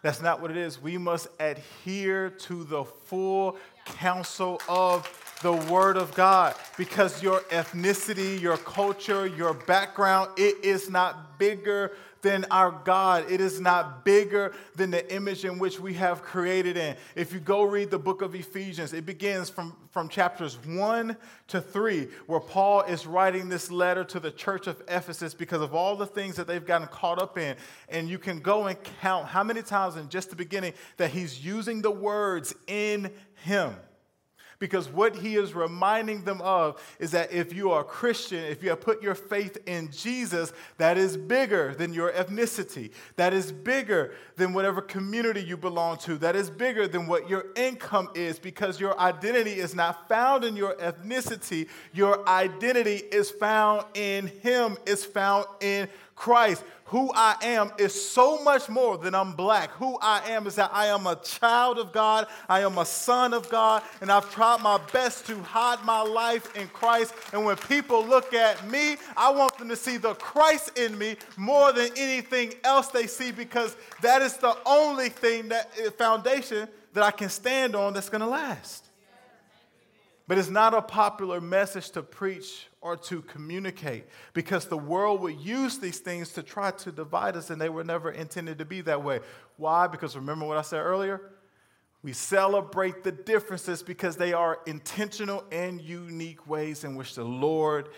[0.00, 0.80] That's not what it is.
[0.80, 5.06] We must adhere to the full counsel of
[5.42, 11.92] the Word of God because your ethnicity, your culture, your background, it is not bigger
[12.22, 13.30] than our God.
[13.30, 16.96] It is not bigger than the image in which we have created in.
[17.14, 21.16] If you go read the book of Ephesians, it begins from, from chapters 1
[21.48, 25.74] to 3, where Paul is writing this letter to the church of Ephesus because of
[25.74, 27.56] all the things that they've gotten caught up in.
[27.88, 31.44] And you can go and count how many times in just the beginning that he's
[31.44, 33.10] using the words in
[33.44, 33.74] him.
[34.58, 38.62] Because what he is reminding them of is that if you are a Christian, if
[38.62, 42.90] you have put your faith in Jesus, that is bigger than your ethnicity.
[43.16, 46.18] That is bigger than whatever community you belong to.
[46.18, 50.56] That is bigger than what your income is because your identity is not found in
[50.56, 51.68] your ethnicity.
[51.92, 56.64] Your identity is found in him, is found in Christ.
[56.86, 59.70] Who I am is so much more than I'm black.
[59.72, 63.34] Who I am is that I am a child of God, I am a son
[63.34, 67.14] of God, and I've tried my best to hide my life in Christ.
[67.32, 71.16] And when people look at me, I want them to see the Christ in me
[71.36, 76.68] more than anything else they see because that is the only thing that eh, foundation
[76.94, 78.86] that I can stand on that's going to last.
[80.26, 85.38] But it's not a popular message to preach or to communicate because the world would
[85.40, 88.80] use these things to try to divide us, and they were never intended to be
[88.82, 89.20] that way.
[89.56, 89.86] Why?
[89.86, 91.20] Because remember what I said earlier?
[92.02, 97.88] We celebrate the differences because they are intentional and unique ways in which the Lord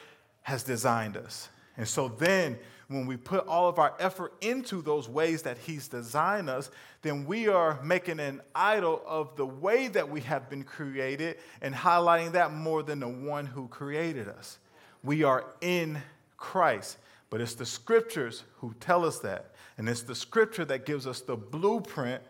[0.42, 1.50] has designed us.
[1.76, 5.86] And so then when we put all of our effort into those ways that He's
[5.86, 6.70] designed us,
[7.02, 11.74] then we are making an idol of the way that we have been created and
[11.74, 14.58] highlighting that more than the one who created us.
[15.02, 16.00] We are in
[16.36, 16.98] Christ,
[17.30, 19.52] but it's the scriptures who tell us that.
[19.78, 22.22] And it's the scripture that gives us the blueprint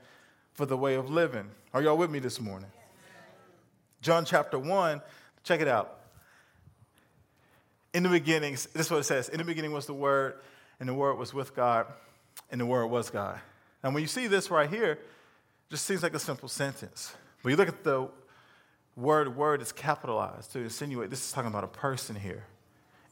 [0.54, 1.48] for the way of living.
[1.74, 2.70] Are y'all with me this morning?
[4.02, 5.02] John chapter 1,
[5.42, 5.98] check it out.
[7.92, 10.34] In the beginning, this is what it says In the beginning was the Word,
[10.78, 11.86] and the Word was with God,
[12.50, 13.40] and the Word was God.
[13.82, 15.00] And when you see this right here, it
[15.70, 17.14] just seems like a simple sentence.
[17.42, 18.08] But you look at the
[18.96, 22.44] word, word is capitalized to insinuate this is talking about a person here.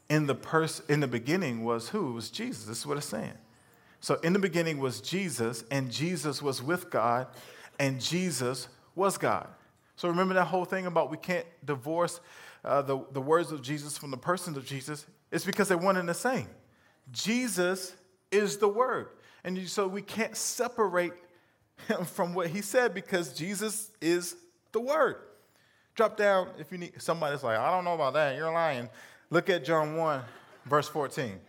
[0.09, 2.11] In the, pers- in the beginning was who?
[2.11, 2.65] It was Jesus.
[2.65, 3.37] This is what it's saying.
[4.01, 7.27] So in the beginning was Jesus, and Jesus was with God,
[7.79, 9.47] and Jesus was God.
[9.95, 12.21] So remember that whole thing about we can't divorce
[12.63, 15.05] uh, the, the words of Jesus from the person of Jesus?
[15.31, 16.47] It's because they're one and the same.
[17.11, 17.93] Jesus
[18.31, 19.09] is the Word.
[19.43, 21.13] And so we can't separate
[21.87, 24.35] him from what he said because Jesus is
[24.71, 25.17] the Word.
[25.95, 28.89] Drop down if you need somebody's like, I don't know about that, you're lying.
[29.29, 30.21] Look at John 1,
[30.65, 31.39] verse 14.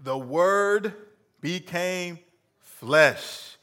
[0.00, 0.94] The Word
[1.40, 2.18] became
[2.58, 3.56] flesh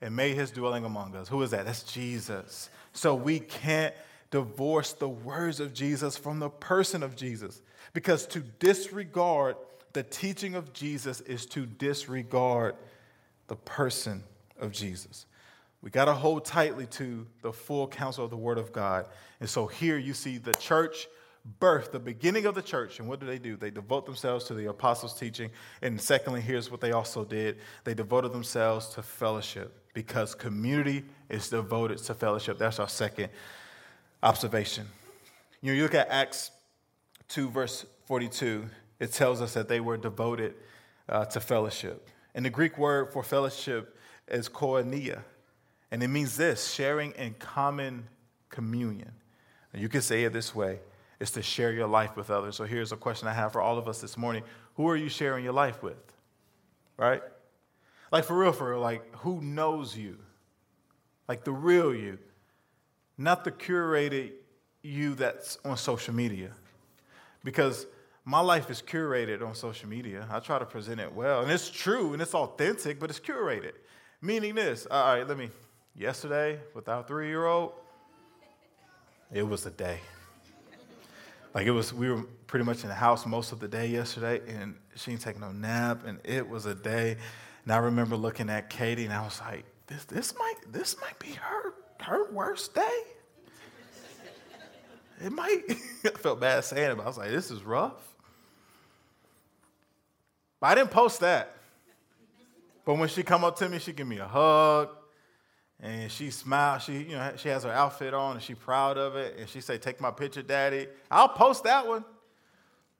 [0.00, 1.28] and made his dwelling among us.
[1.28, 1.66] Who is that?
[1.66, 2.70] That's Jesus.
[2.92, 3.94] So we can't
[4.30, 7.60] divorce the words of Jesus from the person of Jesus.
[7.92, 9.56] Because to disregard
[9.92, 12.76] the teaching of Jesus is to disregard
[13.48, 14.22] the person
[14.58, 15.26] of Jesus.
[15.80, 19.06] We got to hold tightly to the full counsel of the Word of God.
[19.40, 21.06] And so here you see the church
[21.60, 22.98] birth, the beginning of the church.
[22.98, 23.56] And what do they do?
[23.56, 25.50] They devote themselves to the apostles' teaching.
[25.82, 31.48] And secondly, here's what they also did they devoted themselves to fellowship because community is
[31.48, 32.58] devoted to fellowship.
[32.58, 33.30] That's our second
[34.22, 34.86] observation.
[35.60, 36.50] You know, you look at Acts
[37.28, 38.66] 2, verse 42,
[39.00, 40.54] it tells us that they were devoted
[41.08, 42.08] uh, to fellowship.
[42.34, 43.96] And the Greek word for fellowship
[44.28, 45.22] is koinonia,
[45.90, 48.06] and it means this sharing in common
[48.50, 49.12] communion.
[49.74, 50.80] You can say it this way
[51.20, 52.56] it's to share your life with others.
[52.56, 54.42] So here's a question I have for all of us this morning
[54.74, 55.96] Who are you sharing your life with?
[56.96, 57.22] Right?
[58.10, 60.18] Like, for real, for real, like, who knows you?
[61.28, 62.18] Like, the real you.
[63.18, 64.32] not the curated
[64.82, 66.52] you that's on social media.
[67.44, 67.86] Because
[68.24, 70.26] my life is curated on social media.
[70.30, 71.42] I try to present it well.
[71.42, 73.72] And it's true and it's authentic, but it's curated.
[74.20, 75.50] Meaning this, all right, let me,
[75.94, 77.72] yesterday with our three year old,
[79.32, 80.00] it was a day.
[81.58, 84.40] Like it was, we were pretty much in the house most of the day yesterday,
[84.46, 87.16] and she didn't take no nap, and it was a day.
[87.64, 91.18] And I remember looking at Katie, and I was like, "This, this might, this might
[91.18, 93.00] be her, her worst day."
[95.20, 95.62] It might.
[96.04, 98.06] I felt bad saying it, but I was like, "This is rough."
[100.60, 101.56] But I didn't post that.
[102.84, 104.90] But when she come up to me, she give me a hug,
[105.80, 106.82] and she smiled.
[106.82, 109.36] She, you know, she has her outfit on, and she proud of it.
[109.38, 112.04] And she say, "Take my picture, Daddy." I'll post that one.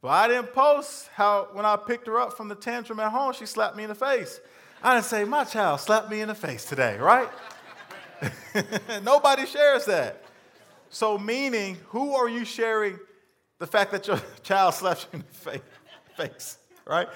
[0.00, 3.32] But I didn't post how when I picked her up from the tantrum at home,
[3.32, 4.40] she slapped me in the face.
[4.82, 7.28] I didn't say, my child slapped me in the face today, right?
[9.02, 10.22] Nobody shares that.
[10.88, 12.98] So, meaning, who are you sharing
[13.58, 15.60] the fact that your child slapped you in the
[16.16, 17.08] face, right?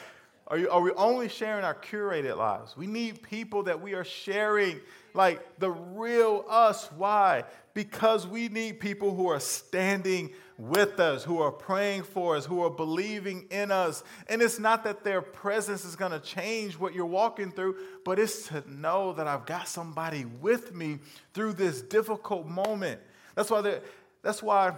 [0.49, 2.77] Are, you, are we only sharing our curated lives?
[2.77, 4.81] We need people that we are sharing
[5.15, 6.91] like the real us.
[6.97, 7.45] Why?
[7.75, 12.63] Because we need people who are standing with us, who are praying for us, who
[12.63, 14.05] are believing in us.
[14.29, 18.19] And it's not that their presence is going to change what you're walking through, but
[18.19, 20.99] it's to know that I've got somebody with me
[21.35, 23.01] through this difficult moment.
[23.35, 23.81] That's why
[24.23, 24.75] that's why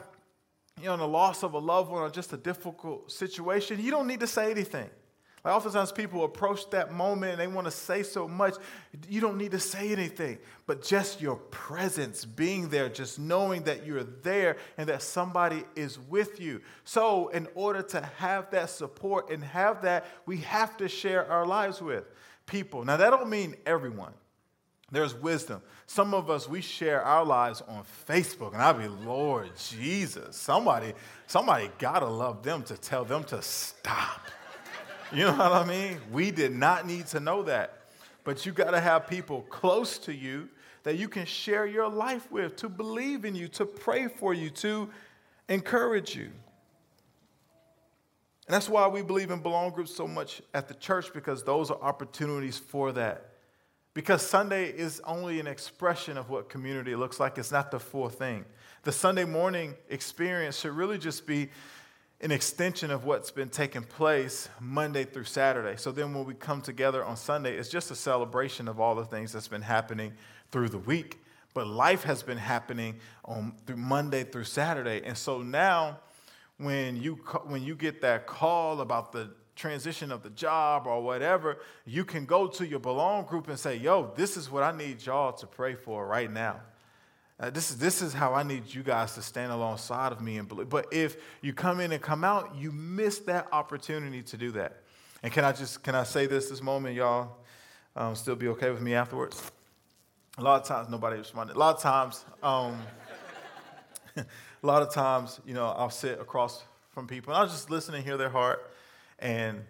[0.80, 3.90] you know, in the loss of a loved one or just a difficult situation, you
[3.90, 4.88] don't need to say anything.
[5.44, 8.54] Like oftentimes people approach that moment and they want to say so much.
[9.08, 13.84] You don't need to say anything, but just your presence, being there, just knowing that
[13.86, 16.62] you're there and that somebody is with you.
[16.84, 21.44] So, in order to have that support and have that, we have to share our
[21.44, 22.04] lives with
[22.46, 22.82] people.
[22.82, 24.14] Now, that don't mean everyone.
[24.90, 25.60] There's wisdom.
[25.86, 30.36] Some of us we share our lives on Facebook, and I be Lord Jesus.
[30.36, 30.94] Somebody,
[31.26, 34.20] somebody gotta love them to tell them to stop.
[35.12, 35.98] You know what I mean?
[36.12, 37.78] We did not need to know that.
[38.24, 40.48] But you got to have people close to you
[40.82, 44.50] that you can share your life with, to believe in you, to pray for you,
[44.50, 44.88] to
[45.48, 46.30] encourage you.
[48.46, 51.70] And that's why we believe in belong groups so much at the church because those
[51.70, 53.30] are opportunities for that.
[53.94, 58.08] Because Sunday is only an expression of what community looks like, it's not the full
[58.08, 58.44] thing.
[58.82, 61.48] The Sunday morning experience should really just be
[62.20, 65.76] an extension of what's been taking place Monday through Saturday.
[65.76, 69.04] So then when we come together on Sunday, it's just a celebration of all the
[69.04, 70.12] things that's been happening
[70.50, 71.20] through the week.
[71.52, 75.02] But life has been happening on through Monday through Saturday.
[75.04, 75.98] And so now
[76.58, 81.58] when you when you get that call about the transition of the job or whatever,
[81.84, 85.04] you can go to your belong group and say, "Yo, this is what I need
[85.04, 86.60] y'all to pray for right now."
[87.44, 90.38] Uh, this, is, this is how I need you guys to stand alongside of me
[90.38, 90.70] and believe.
[90.70, 94.80] But if you come in and come out, you miss that opportunity to do that.
[95.22, 97.36] And can I just can I say this this moment, y'all?
[97.96, 99.50] Um, still be okay with me afterwards?
[100.38, 101.56] A lot of times nobody responded.
[101.56, 102.80] A lot of times, um,
[104.16, 104.24] a
[104.62, 108.02] lot of times, you know, I'll sit across from people and I'll just listen and
[108.02, 108.72] hear their heart.
[109.18, 109.64] And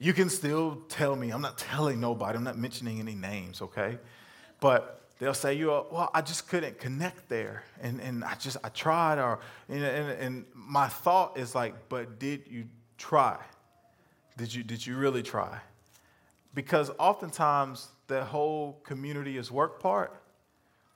[0.00, 1.30] you can still tell me.
[1.30, 2.36] I'm not telling nobody.
[2.36, 3.98] I'm not mentioning any names, okay?
[4.58, 7.64] But they'll say, you know, well, I just couldn't connect there.
[7.80, 9.18] And, and I just, I tried.
[9.18, 13.38] Or, and, and, and my thought is like, but did you try?
[14.36, 15.58] Did you, did you really try?
[16.54, 20.14] Because oftentimes the whole community is work part.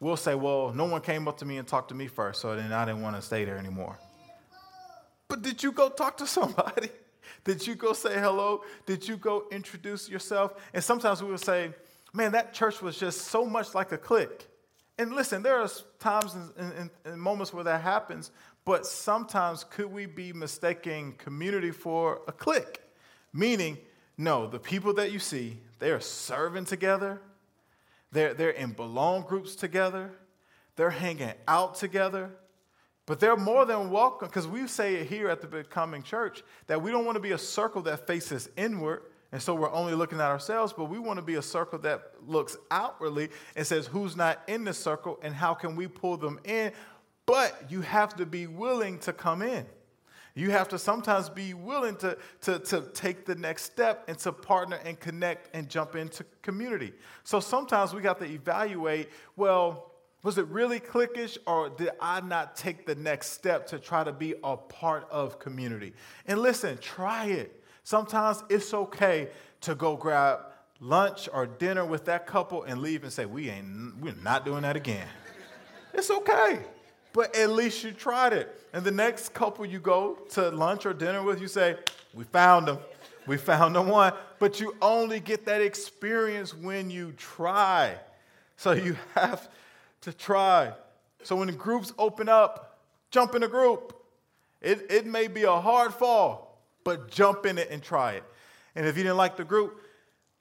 [0.00, 2.56] We'll say, well, no one came up to me and talked to me first, so
[2.56, 3.98] then I didn't want to stay there anymore.
[5.28, 6.88] But did you go talk to somebody?
[7.44, 8.62] Did you go say hello?
[8.86, 10.54] Did you go introduce yourself?
[10.72, 11.70] And sometimes we will say,
[12.12, 14.48] man, that church was just so much like a clique.
[14.98, 18.30] And listen, there are times and, moments where that happens,
[18.64, 22.80] but sometimes could we be mistaking community for a clique?
[23.32, 23.78] Meaning,
[24.18, 27.20] no, the people that you see, they are serving together,
[28.12, 30.10] they're, they're in belong groups together,
[30.76, 32.30] they're hanging out together,
[33.06, 36.80] but they're more than welcome, because we say it here at the Becoming Church that
[36.80, 39.02] we don't want to be a circle that faces inward,
[39.32, 42.12] and so we're only looking at ourselves, but we want to be a circle that
[42.26, 46.38] looks outwardly and says who's not in the circle and how can we pull them
[46.44, 46.70] in.
[47.24, 49.64] But you have to be willing to come in.
[50.34, 54.32] You have to sometimes be willing to, to, to take the next step and to
[54.32, 56.92] partner and connect and jump into community.
[57.24, 62.54] So sometimes we got to evaluate well, was it really cliquish or did I not
[62.54, 65.94] take the next step to try to be a part of community?
[66.26, 67.61] And listen, try it.
[67.84, 69.28] Sometimes it's okay
[69.62, 70.40] to go grab
[70.80, 74.62] lunch or dinner with that couple and leave and say, we ain't, we're not doing
[74.62, 75.06] that again.
[75.94, 76.60] It's okay.
[77.12, 78.60] But at least you tried it.
[78.72, 81.76] And the next couple you go to lunch or dinner with, you say,
[82.14, 82.78] We found them.
[83.26, 84.14] We found the one.
[84.38, 87.96] But you only get that experience when you try.
[88.56, 89.48] So you have
[90.02, 90.72] to try.
[91.22, 92.78] So when the groups open up,
[93.10, 93.94] jump in a group.
[94.60, 96.51] It, it may be a hard fall,
[96.84, 98.24] but jump in it and try it.
[98.74, 99.80] And if you didn't like the group,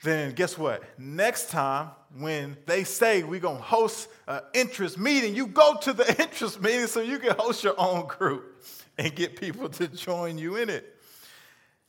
[0.04, 0.84] then guess what?
[0.98, 5.94] Next time, when they say we're going to host an interest meeting, you go to
[5.94, 8.64] the interest meeting so you can host your own group
[8.98, 10.98] and get people to join you in it.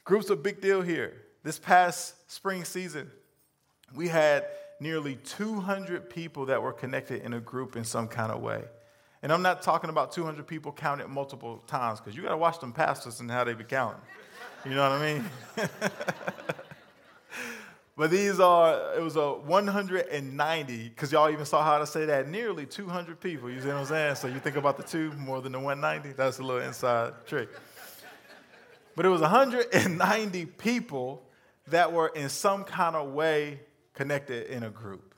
[0.05, 1.15] Groups are a big deal here.
[1.43, 3.11] This past spring season,
[3.95, 4.47] we had
[4.81, 8.63] nearly 200 people that were connected in a group in some kind of way.
[9.23, 12.59] And I'm not talking about 200 people counted multiple times because you got to watch
[12.59, 14.01] them pastors and how they be counting.
[14.65, 15.25] You know what I mean?
[17.97, 22.29] but these are, it was a 190, because y'all even saw how to say that,
[22.29, 23.51] nearly 200 people.
[23.51, 24.15] You see what I'm saying?
[24.15, 26.17] So you think about the two more than the 190.
[26.17, 27.49] That's a little inside trick.
[28.95, 31.23] But it was 190 people
[31.69, 33.61] that were in some kind of way
[33.95, 35.15] connected in a group.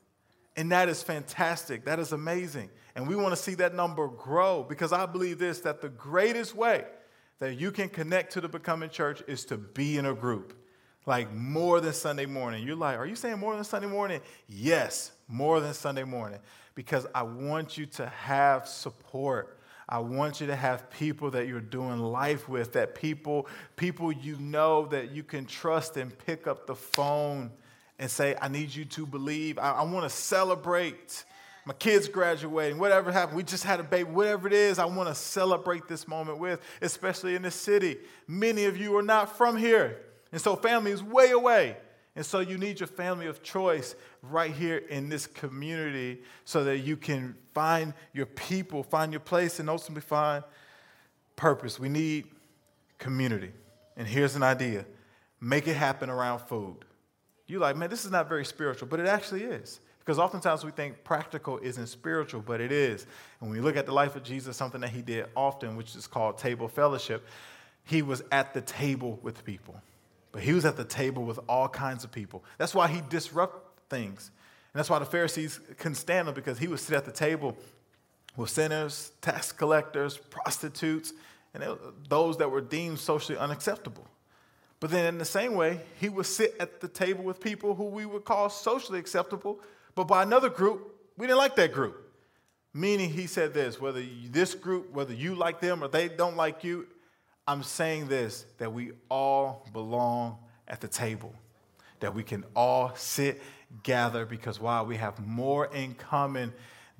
[0.57, 1.84] And that is fantastic.
[1.84, 2.70] That is amazing.
[2.95, 6.55] And we want to see that number grow because I believe this that the greatest
[6.55, 6.84] way
[7.39, 10.59] that you can connect to the becoming church is to be in a group.
[11.07, 12.66] Like more than Sunday morning.
[12.66, 14.20] You're like, are you saying more than Sunday morning?
[14.49, 16.41] Yes, more than Sunday morning.
[16.74, 19.59] Because I want you to have support.
[19.87, 24.37] I want you to have people that you're doing life with, that people, people you
[24.39, 27.51] know that you can trust and pick up the phone
[27.99, 29.59] and say, I need you to believe.
[29.59, 31.24] I, I want to celebrate
[31.66, 33.36] my kids graduating, whatever happened.
[33.36, 36.60] We just had a baby, whatever it is, I want to celebrate this moment with,
[36.82, 37.98] especially in this city.
[38.26, 40.00] Many of you are not from here.
[40.30, 41.76] And so family is way away.
[42.16, 46.78] And so you need your family of choice right here in this community so that
[46.78, 50.44] you can find your people, find your place, and ultimately find
[51.34, 51.80] purpose.
[51.80, 52.26] We need
[52.98, 53.50] community.
[53.96, 54.84] And here's an idea
[55.40, 56.84] make it happen around food.
[57.46, 59.80] You're like, man, this is not very spiritual, but it actually is.
[60.05, 63.07] Because oftentimes we think practical isn't spiritual, but it is.
[63.40, 65.96] And when we look at the life of Jesus, something that he did often, which
[65.96, 67.26] is called table fellowship,
[67.84, 69.80] he was at the table with people.
[70.32, 72.44] But he was at the table with all kinds of people.
[72.59, 74.30] That's why he disrupted things.
[74.72, 77.57] And that's why the Pharisees couldn't stand him because he would sit at the table
[78.36, 81.12] with sinners, tax collectors, prostitutes,
[81.55, 81.64] and
[82.09, 84.07] those that were deemed socially unacceptable.
[84.80, 87.84] But then, in the same way, he would sit at the table with people who
[87.84, 89.61] we would call socially acceptable,
[89.95, 92.01] but by another group, we didn't like that group.
[92.72, 96.64] Meaning, he said this whether this group, whether you like them or they don't like
[96.64, 96.86] you,
[97.47, 101.32] I'm saying this that we all belong at the table,
[102.01, 103.40] that we can all sit,
[103.82, 104.82] gather, because why?
[104.82, 106.53] We have more in common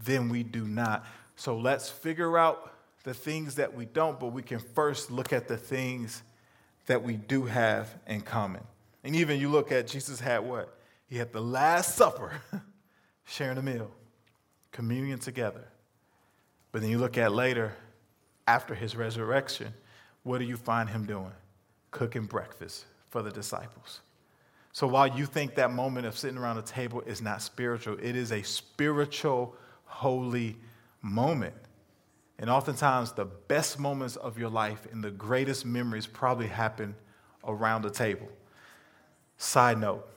[0.05, 1.05] than we do not.
[1.37, 2.73] So let's figure out
[3.05, 6.23] the things that we don't, but we can first look at the things
[6.87, 8.63] that we do have in common.
[9.03, 10.79] And even you look at Jesus had what?
[11.09, 12.33] He had the Last Supper,
[13.25, 13.91] sharing a meal,
[14.73, 15.65] communion together.
[16.73, 17.75] But then you look at later,
[18.47, 19.73] after his resurrection,
[20.23, 21.33] what do you find him doing?
[21.91, 24.01] Cooking breakfast for the disciples.
[24.73, 28.17] So while you think that moment of sitting around a table is not spiritual, it
[28.17, 29.55] is a spiritual,
[29.85, 30.57] holy
[31.01, 31.55] moment.
[32.39, 36.97] And oftentimes, the best moments of your life and the greatest memories probably happen
[37.47, 38.29] around the table.
[39.37, 40.09] Side note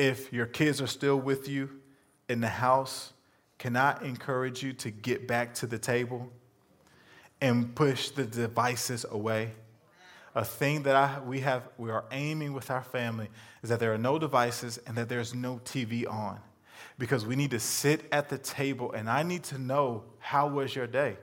[0.00, 1.68] if your kids are still with you
[2.30, 3.12] in the house,
[3.58, 6.32] can I encourage you to get back to the table
[7.42, 9.52] and push the devices away.
[10.34, 13.28] A thing that I, we, have, we are aiming with our family
[13.62, 16.40] is that there are no devices and that there's no TV on.
[16.98, 20.74] Because we need to sit at the table and I need to know how was
[20.74, 21.18] your day?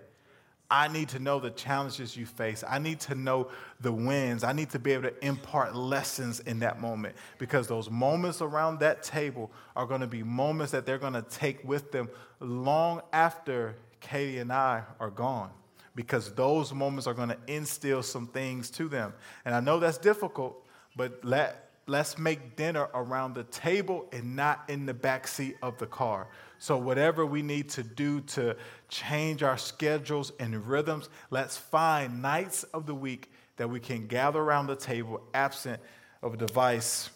[0.69, 2.63] I need to know the challenges you face.
[2.67, 3.47] I need to know
[3.79, 4.43] the wins.
[4.43, 8.79] I need to be able to impart lessons in that moment because those moments around
[8.79, 12.09] that table are going to be moments that they're going to take with them
[12.41, 15.51] long after Katie and I are gone
[15.95, 19.13] because those moments are going to instill some things to them.
[19.45, 20.63] And I know that's difficult,
[20.95, 25.77] but let, let's make dinner around the table and not in the back seat of
[25.77, 26.27] the car.
[26.59, 28.55] So, whatever we need to do to
[28.89, 34.39] change our schedules and rhythms, let's find nights of the week that we can gather
[34.39, 35.81] around the table absent
[36.21, 37.09] of a device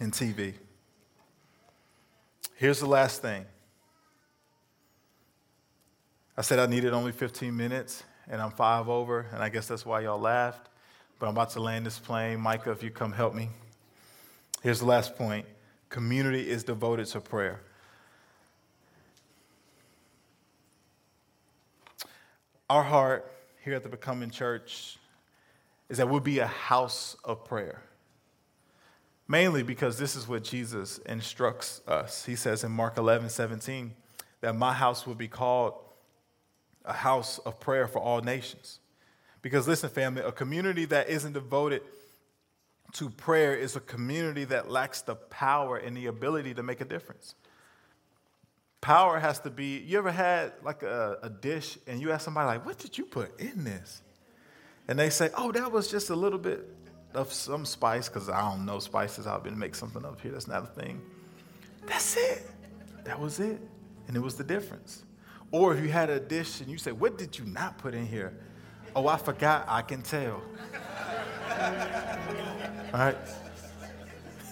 [0.00, 0.54] and TV.
[2.54, 3.44] Here's the last thing
[6.36, 9.86] I said I needed only 15 minutes, and I'm five over, and I guess that's
[9.86, 10.68] why y'all laughed.
[11.18, 12.40] But I'm about to land this plane.
[12.40, 13.48] Micah, if you come help me.
[14.62, 15.46] Here's the last point
[15.88, 17.60] community is devoted to prayer.
[22.68, 23.32] Our heart
[23.64, 24.98] here at the Becoming Church
[25.88, 27.82] is that we'll be a house of prayer.
[29.28, 32.24] Mainly because this is what Jesus instructs us.
[32.24, 33.92] He says in Mark 11, 17,
[34.40, 35.74] that my house will be called
[36.84, 38.80] a house of prayer for all nations.
[39.46, 41.82] Because listen, family, a community that isn't devoted
[42.94, 46.84] to prayer is a community that lacks the power and the ability to make a
[46.84, 47.36] difference.
[48.80, 52.48] Power has to be, you ever had like a, a dish and you ask somebody,
[52.48, 54.02] like, what did you put in this?
[54.88, 56.68] And they say, oh, that was just a little bit
[57.14, 59.28] of some spice, because I don't know spices.
[59.28, 60.32] I've been make something up here.
[60.32, 61.00] That's not a thing.
[61.86, 62.50] That's it.
[63.04, 63.60] That was it.
[64.08, 65.04] And it was the difference.
[65.52, 68.06] Or if you had a dish and you say, what did you not put in
[68.06, 68.36] here?
[68.96, 69.66] Oh, I forgot.
[69.68, 70.40] I can tell.
[72.94, 73.16] All right?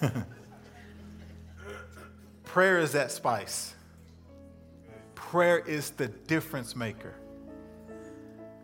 [2.43, 3.73] Prayer is that spice.
[5.15, 7.15] Prayer is the difference maker.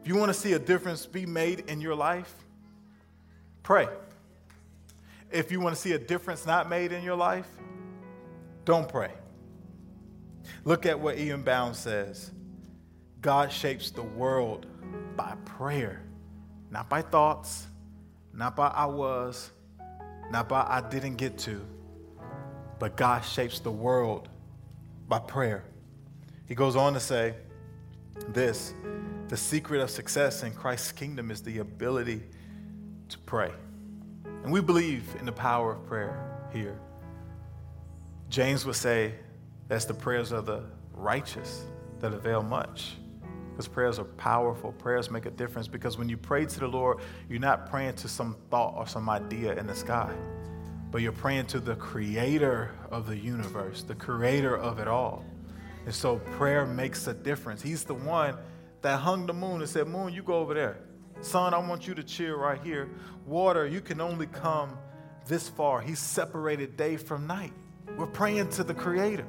[0.03, 2.31] If you want to see a difference be made in your life,
[3.63, 3.87] pray.
[5.31, 7.47] If you want to see a difference not made in your life,
[8.65, 9.13] don't pray.
[10.63, 11.41] Look at what E.M.
[11.41, 12.29] Bounds says
[13.19, 14.67] God shapes the world
[15.15, 16.01] by prayer,
[16.69, 17.67] not by thoughts,
[18.33, 19.51] not by I was,
[20.31, 21.65] not by I didn't get to,
[22.79, 24.29] but God shapes the world
[25.07, 25.63] by prayer.
[26.47, 27.35] He goes on to say
[28.29, 28.73] this
[29.27, 32.21] the secret of success in Christ's kingdom is the ability
[33.09, 33.51] to pray.
[34.43, 36.77] And we believe in the power of prayer here.
[38.29, 39.13] James would say
[39.67, 40.63] that's the prayers of the
[40.93, 41.63] righteous
[41.99, 42.95] that avail much.
[43.51, 44.71] Because prayers are powerful.
[44.71, 46.99] Prayers make a difference because when you pray to the Lord,
[47.29, 50.11] you're not praying to some thought or some idea in the sky,
[50.89, 55.25] but you're praying to the creator of the universe, the creator of it all.
[55.85, 57.61] And so prayer makes a difference.
[57.61, 58.37] He's the one
[58.81, 60.77] that hung the moon and said, Moon, you go over there.
[61.21, 62.89] Sun, I want you to chill right here.
[63.25, 64.77] Water, you can only come
[65.27, 65.81] this far.
[65.81, 67.53] He separated day from night.
[67.95, 69.27] We're praying to the Creator.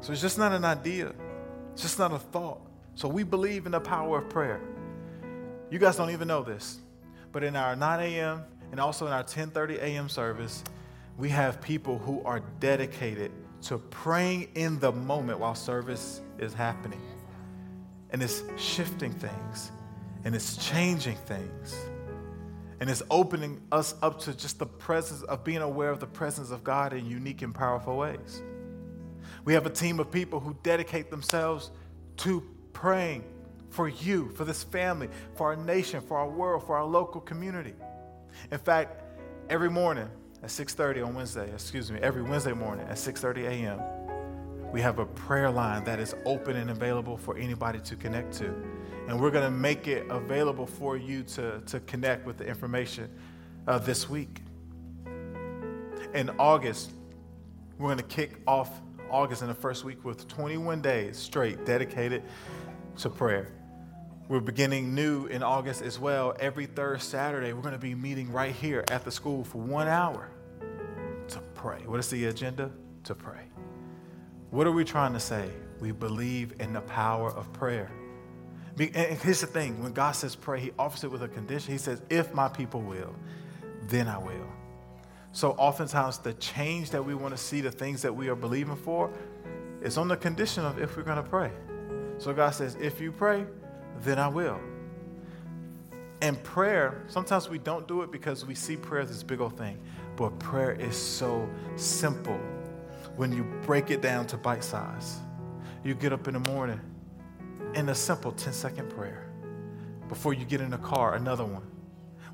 [0.00, 1.12] So it's just not an idea,
[1.72, 2.60] it's just not a thought.
[2.94, 4.60] So we believe in the power of prayer.
[5.70, 6.78] You guys don't even know this,
[7.32, 8.44] but in our 9 a.m.
[8.70, 10.08] and also in our 10:30 a.m.
[10.08, 10.62] service,
[11.16, 13.32] we have people who are dedicated
[13.62, 17.00] to praying in the moment while service is happening
[18.10, 19.70] and it's shifting things
[20.24, 21.74] and it's changing things
[22.80, 26.50] and it's opening us up to just the presence of being aware of the presence
[26.50, 28.42] of God in unique and powerful ways.
[29.44, 31.70] We have a team of people who dedicate themselves
[32.18, 32.42] to
[32.82, 33.22] praying
[33.70, 37.74] for you, for this family, for our nation, for our world, for our local community.
[38.50, 39.00] In fact,
[39.48, 40.08] every morning
[40.42, 43.80] at 6:30 on Wednesday, excuse me, every Wednesday morning at 6:30 a.m.,
[44.72, 48.46] we have a prayer line that is open and available for anybody to connect to.
[49.06, 53.08] And we're going to make it available for you to, to connect with the information
[53.68, 54.40] uh, this week.
[56.14, 56.90] In August,
[57.78, 58.80] we're going to kick off
[59.12, 62.22] August in the first week with 21 days straight dedicated
[62.98, 63.48] to prayer.
[64.28, 66.34] We're beginning new in August as well.
[66.40, 69.88] Every third Saturday, we're going to be meeting right here at the school for one
[69.88, 70.30] hour
[71.28, 71.82] to pray.
[71.86, 72.70] What is the agenda?
[73.04, 73.42] To pray.
[74.50, 75.50] What are we trying to say?
[75.80, 77.90] We believe in the power of prayer.
[78.78, 81.72] And here's the thing when God says pray, He offers it with a condition.
[81.72, 83.14] He says, If my people will,
[83.88, 84.48] then I will.
[85.32, 88.76] So oftentimes, the change that we want to see, the things that we are believing
[88.76, 89.10] for,
[89.82, 91.50] is on the condition of if we're going to pray.
[92.22, 93.44] So God says, If you pray,
[94.02, 94.60] then I will.
[96.20, 99.58] And prayer, sometimes we don't do it because we see prayer as this big old
[99.58, 99.76] thing,
[100.14, 102.38] but prayer is so simple
[103.16, 105.18] when you break it down to bite size.
[105.82, 106.80] You get up in the morning
[107.74, 109.28] in a simple 10 second prayer.
[110.08, 111.66] Before you get in the car, another one.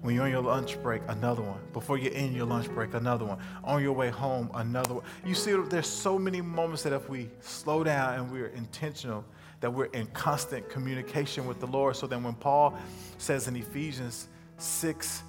[0.02, 1.60] When you're on your lunch break, another one.
[1.72, 3.38] Before you end your lunch break, another one.
[3.64, 5.04] On your way home, another one.
[5.24, 9.24] You see, there's so many moments that if we slow down and we're intentional,
[9.60, 11.96] that we're in constant communication with the Lord.
[11.96, 12.78] So then when Paul
[13.18, 14.28] says in Ephesians
[14.58, 15.22] 6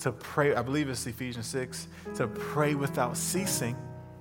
[0.00, 3.76] to pray, I believe it's Ephesians 6, to pray without ceasing,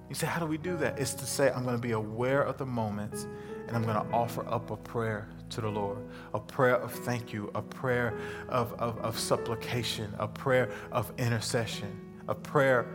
[0.10, 1.00] you say, how do we do that?
[1.00, 3.26] It's to say, I'm going to be aware of the moments
[3.68, 5.98] and I'm going to offer up a prayer to the Lord,
[6.34, 8.18] a prayer of thank you, a prayer
[8.50, 12.88] of, of, of supplication, a prayer of intercession, a prayer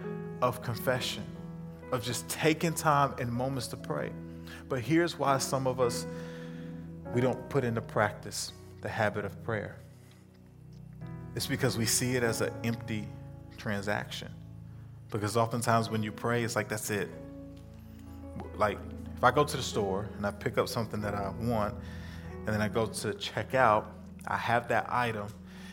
[0.42, 1.24] of confession,
[1.92, 4.10] of just taking time and moments to pray.
[4.68, 6.06] But here's why some of us,
[7.12, 9.76] we don't put into practice the habit of prayer.
[11.34, 13.06] It's because we see it as an empty
[13.56, 14.30] transaction.
[15.10, 17.08] Because oftentimes when you pray, it's like, that's it.
[18.56, 18.78] Like,
[19.16, 21.74] if I go to the store and I pick up something that I want,
[22.46, 23.92] and then I go to check out,
[24.26, 25.26] I have that item,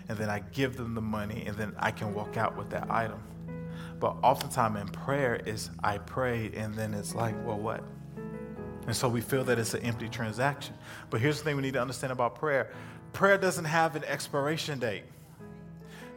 [0.10, 2.90] and then I give them the money, and then I can walk out with that
[2.90, 3.22] item.
[4.00, 7.84] But oftentimes in prayer is I prayed, and then it's like, well, what?
[8.88, 10.74] And so we feel that it's an empty transaction.
[11.10, 12.72] But here's the thing we need to understand about prayer
[13.14, 15.04] prayer doesn't have an expiration date.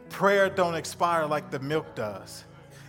[0.09, 2.43] Prayer don't expire like the milk does.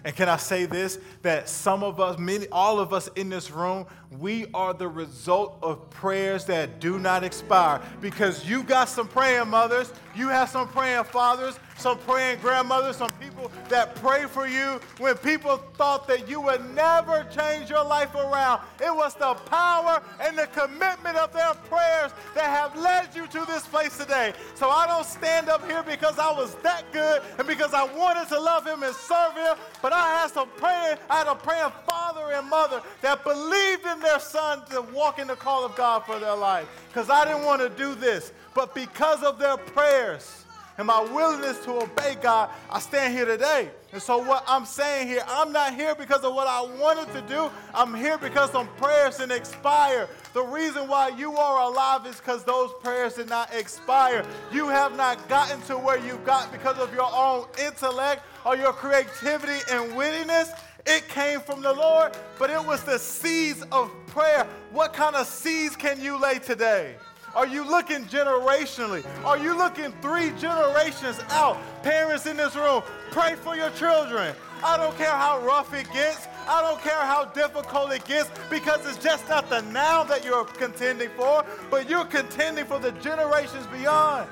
[0.04, 0.98] And can I say this?
[1.22, 3.86] That some of us, many, all of us in this room,
[4.18, 7.80] we are the result of prayers that do not expire.
[8.00, 13.10] Because you got some praying mothers, you have some praying fathers, some praying grandmothers, some
[13.20, 18.14] people that pray for you when people thought that you would never change your life
[18.14, 18.60] around.
[18.80, 23.44] It was the power and the commitment of their prayers that have led you to
[23.46, 24.32] this place today.
[24.54, 28.28] So I don't stand up here because I was that good and because I wanted
[28.28, 31.72] to love him and serve him, but I had some praying, I had a praying
[31.86, 36.04] father and mother that believed in their son to walk in the call of God
[36.04, 36.68] for their life.
[36.88, 40.42] Because I didn't want to do this, but because of their prayers,
[40.78, 43.70] and my willingness to obey God, I stand here today.
[43.92, 47.20] And so, what I'm saying here, I'm not here because of what I wanted to
[47.22, 47.50] do.
[47.74, 50.08] I'm here because some prayers didn't expire.
[50.32, 54.24] The reason why you are alive is because those prayers did not expire.
[54.50, 58.72] You have not gotten to where you got because of your own intellect or your
[58.72, 60.48] creativity and wittiness.
[60.86, 64.46] It came from the Lord, but it was the seeds of prayer.
[64.72, 66.96] What kind of seeds can you lay today?
[67.34, 69.04] Are you looking generationally?
[69.24, 71.56] Are you looking three generations out?
[71.82, 74.34] Parents in this room, pray for your children.
[74.62, 76.26] I don't care how rough it gets.
[76.46, 80.44] I don't care how difficult it gets because it's just not the now that you're
[80.44, 84.28] contending for, but you're contending for the generations beyond.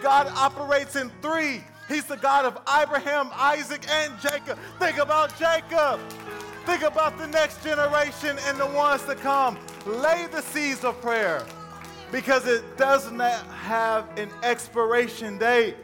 [0.00, 1.62] God operates in three.
[1.90, 4.58] He's the God of Abraham, Isaac, and Jacob.
[4.78, 5.98] Think about Jacob.
[6.64, 9.58] Think about the next generation and the ones to come.
[9.86, 11.44] Lay the seeds of prayer
[12.12, 15.74] because it does not have an expiration date.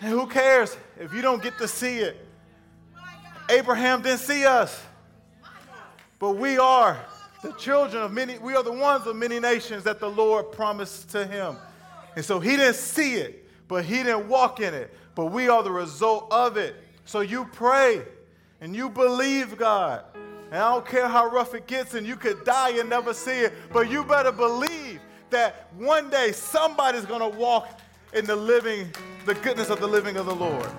[0.00, 2.16] And who cares if you don't get to see it?
[3.50, 4.82] Abraham didn't see us,
[6.18, 6.98] but we are
[7.42, 11.10] the children of many, we are the ones of many nations that the Lord promised
[11.10, 11.56] to him.
[12.16, 15.62] And so he didn't see it, but he didn't walk in it, but we are
[15.62, 16.76] the result of it.
[17.04, 18.02] So you pray
[18.60, 20.04] and you believe God.
[20.50, 23.40] And I don't care how rough it gets, and you could die and never see
[23.40, 25.00] it, but you better believe
[25.30, 27.80] that one day somebody's to walk
[28.12, 28.92] in the living,
[29.24, 30.70] the goodness of the living of the Lord.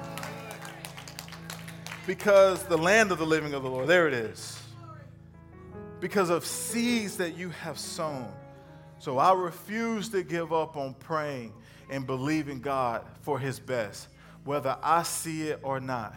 [2.06, 4.62] Because the land of the living of the Lord, there it is.
[6.00, 8.32] Because of seeds that you have sown.
[9.00, 11.54] So I refuse to give up on praying
[11.90, 14.10] and believing God for his best,
[14.44, 16.16] whether I see it or not.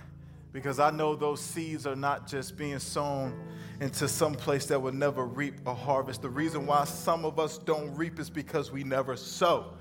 [0.53, 3.39] Because I know those seeds are not just being sown
[3.81, 6.23] into some place that will never reap a harvest.
[6.23, 9.75] The reason why some of us don't reap is because we never sow.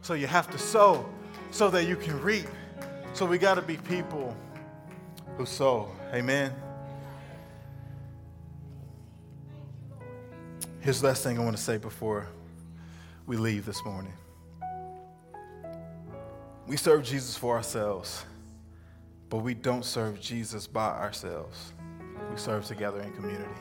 [0.00, 1.04] So you have to sow
[1.50, 2.46] so that you can reap.
[3.12, 4.34] So we got to be people
[5.36, 5.90] who sow.
[6.12, 6.54] Amen.
[10.80, 12.28] Here's the last thing I want to say before
[13.26, 14.12] we leave this morning.
[16.66, 18.24] We serve Jesus for ourselves,
[19.28, 21.74] but we don't serve Jesus by ourselves
[22.34, 23.60] we serve together in community.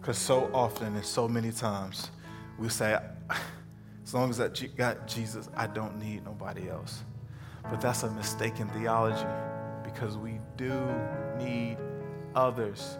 [0.00, 2.10] Because so often and so many times
[2.58, 2.98] we say,
[4.04, 7.04] as long as I got Jesus, I don't need nobody else.
[7.70, 9.26] But that's a mistaken theology
[9.84, 10.72] because we do
[11.38, 11.76] need
[12.34, 12.98] others.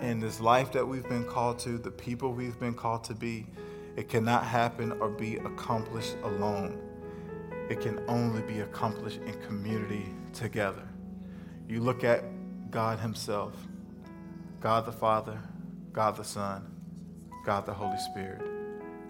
[0.00, 3.46] In this life that we've been called to, the people we've been called to be,
[3.96, 6.80] it cannot happen or be accomplished alone.
[7.68, 10.86] It can only be accomplished in community together.
[11.68, 12.24] You look at
[12.70, 13.54] God Himself.
[14.60, 15.38] God the Father,
[15.92, 16.66] God the Son,
[17.44, 18.42] God the Holy Spirit.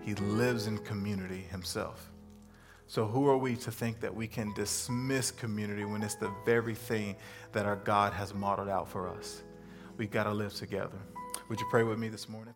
[0.02, 2.10] He lives in community himself.
[2.86, 6.74] So, who are we to think that we can dismiss community when it's the very
[6.74, 7.16] thing
[7.52, 9.42] that our God has modeled out for us?
[9.96, 10.96] We've got to live together.
[11.48, 12.46] Would you pray with me this morning?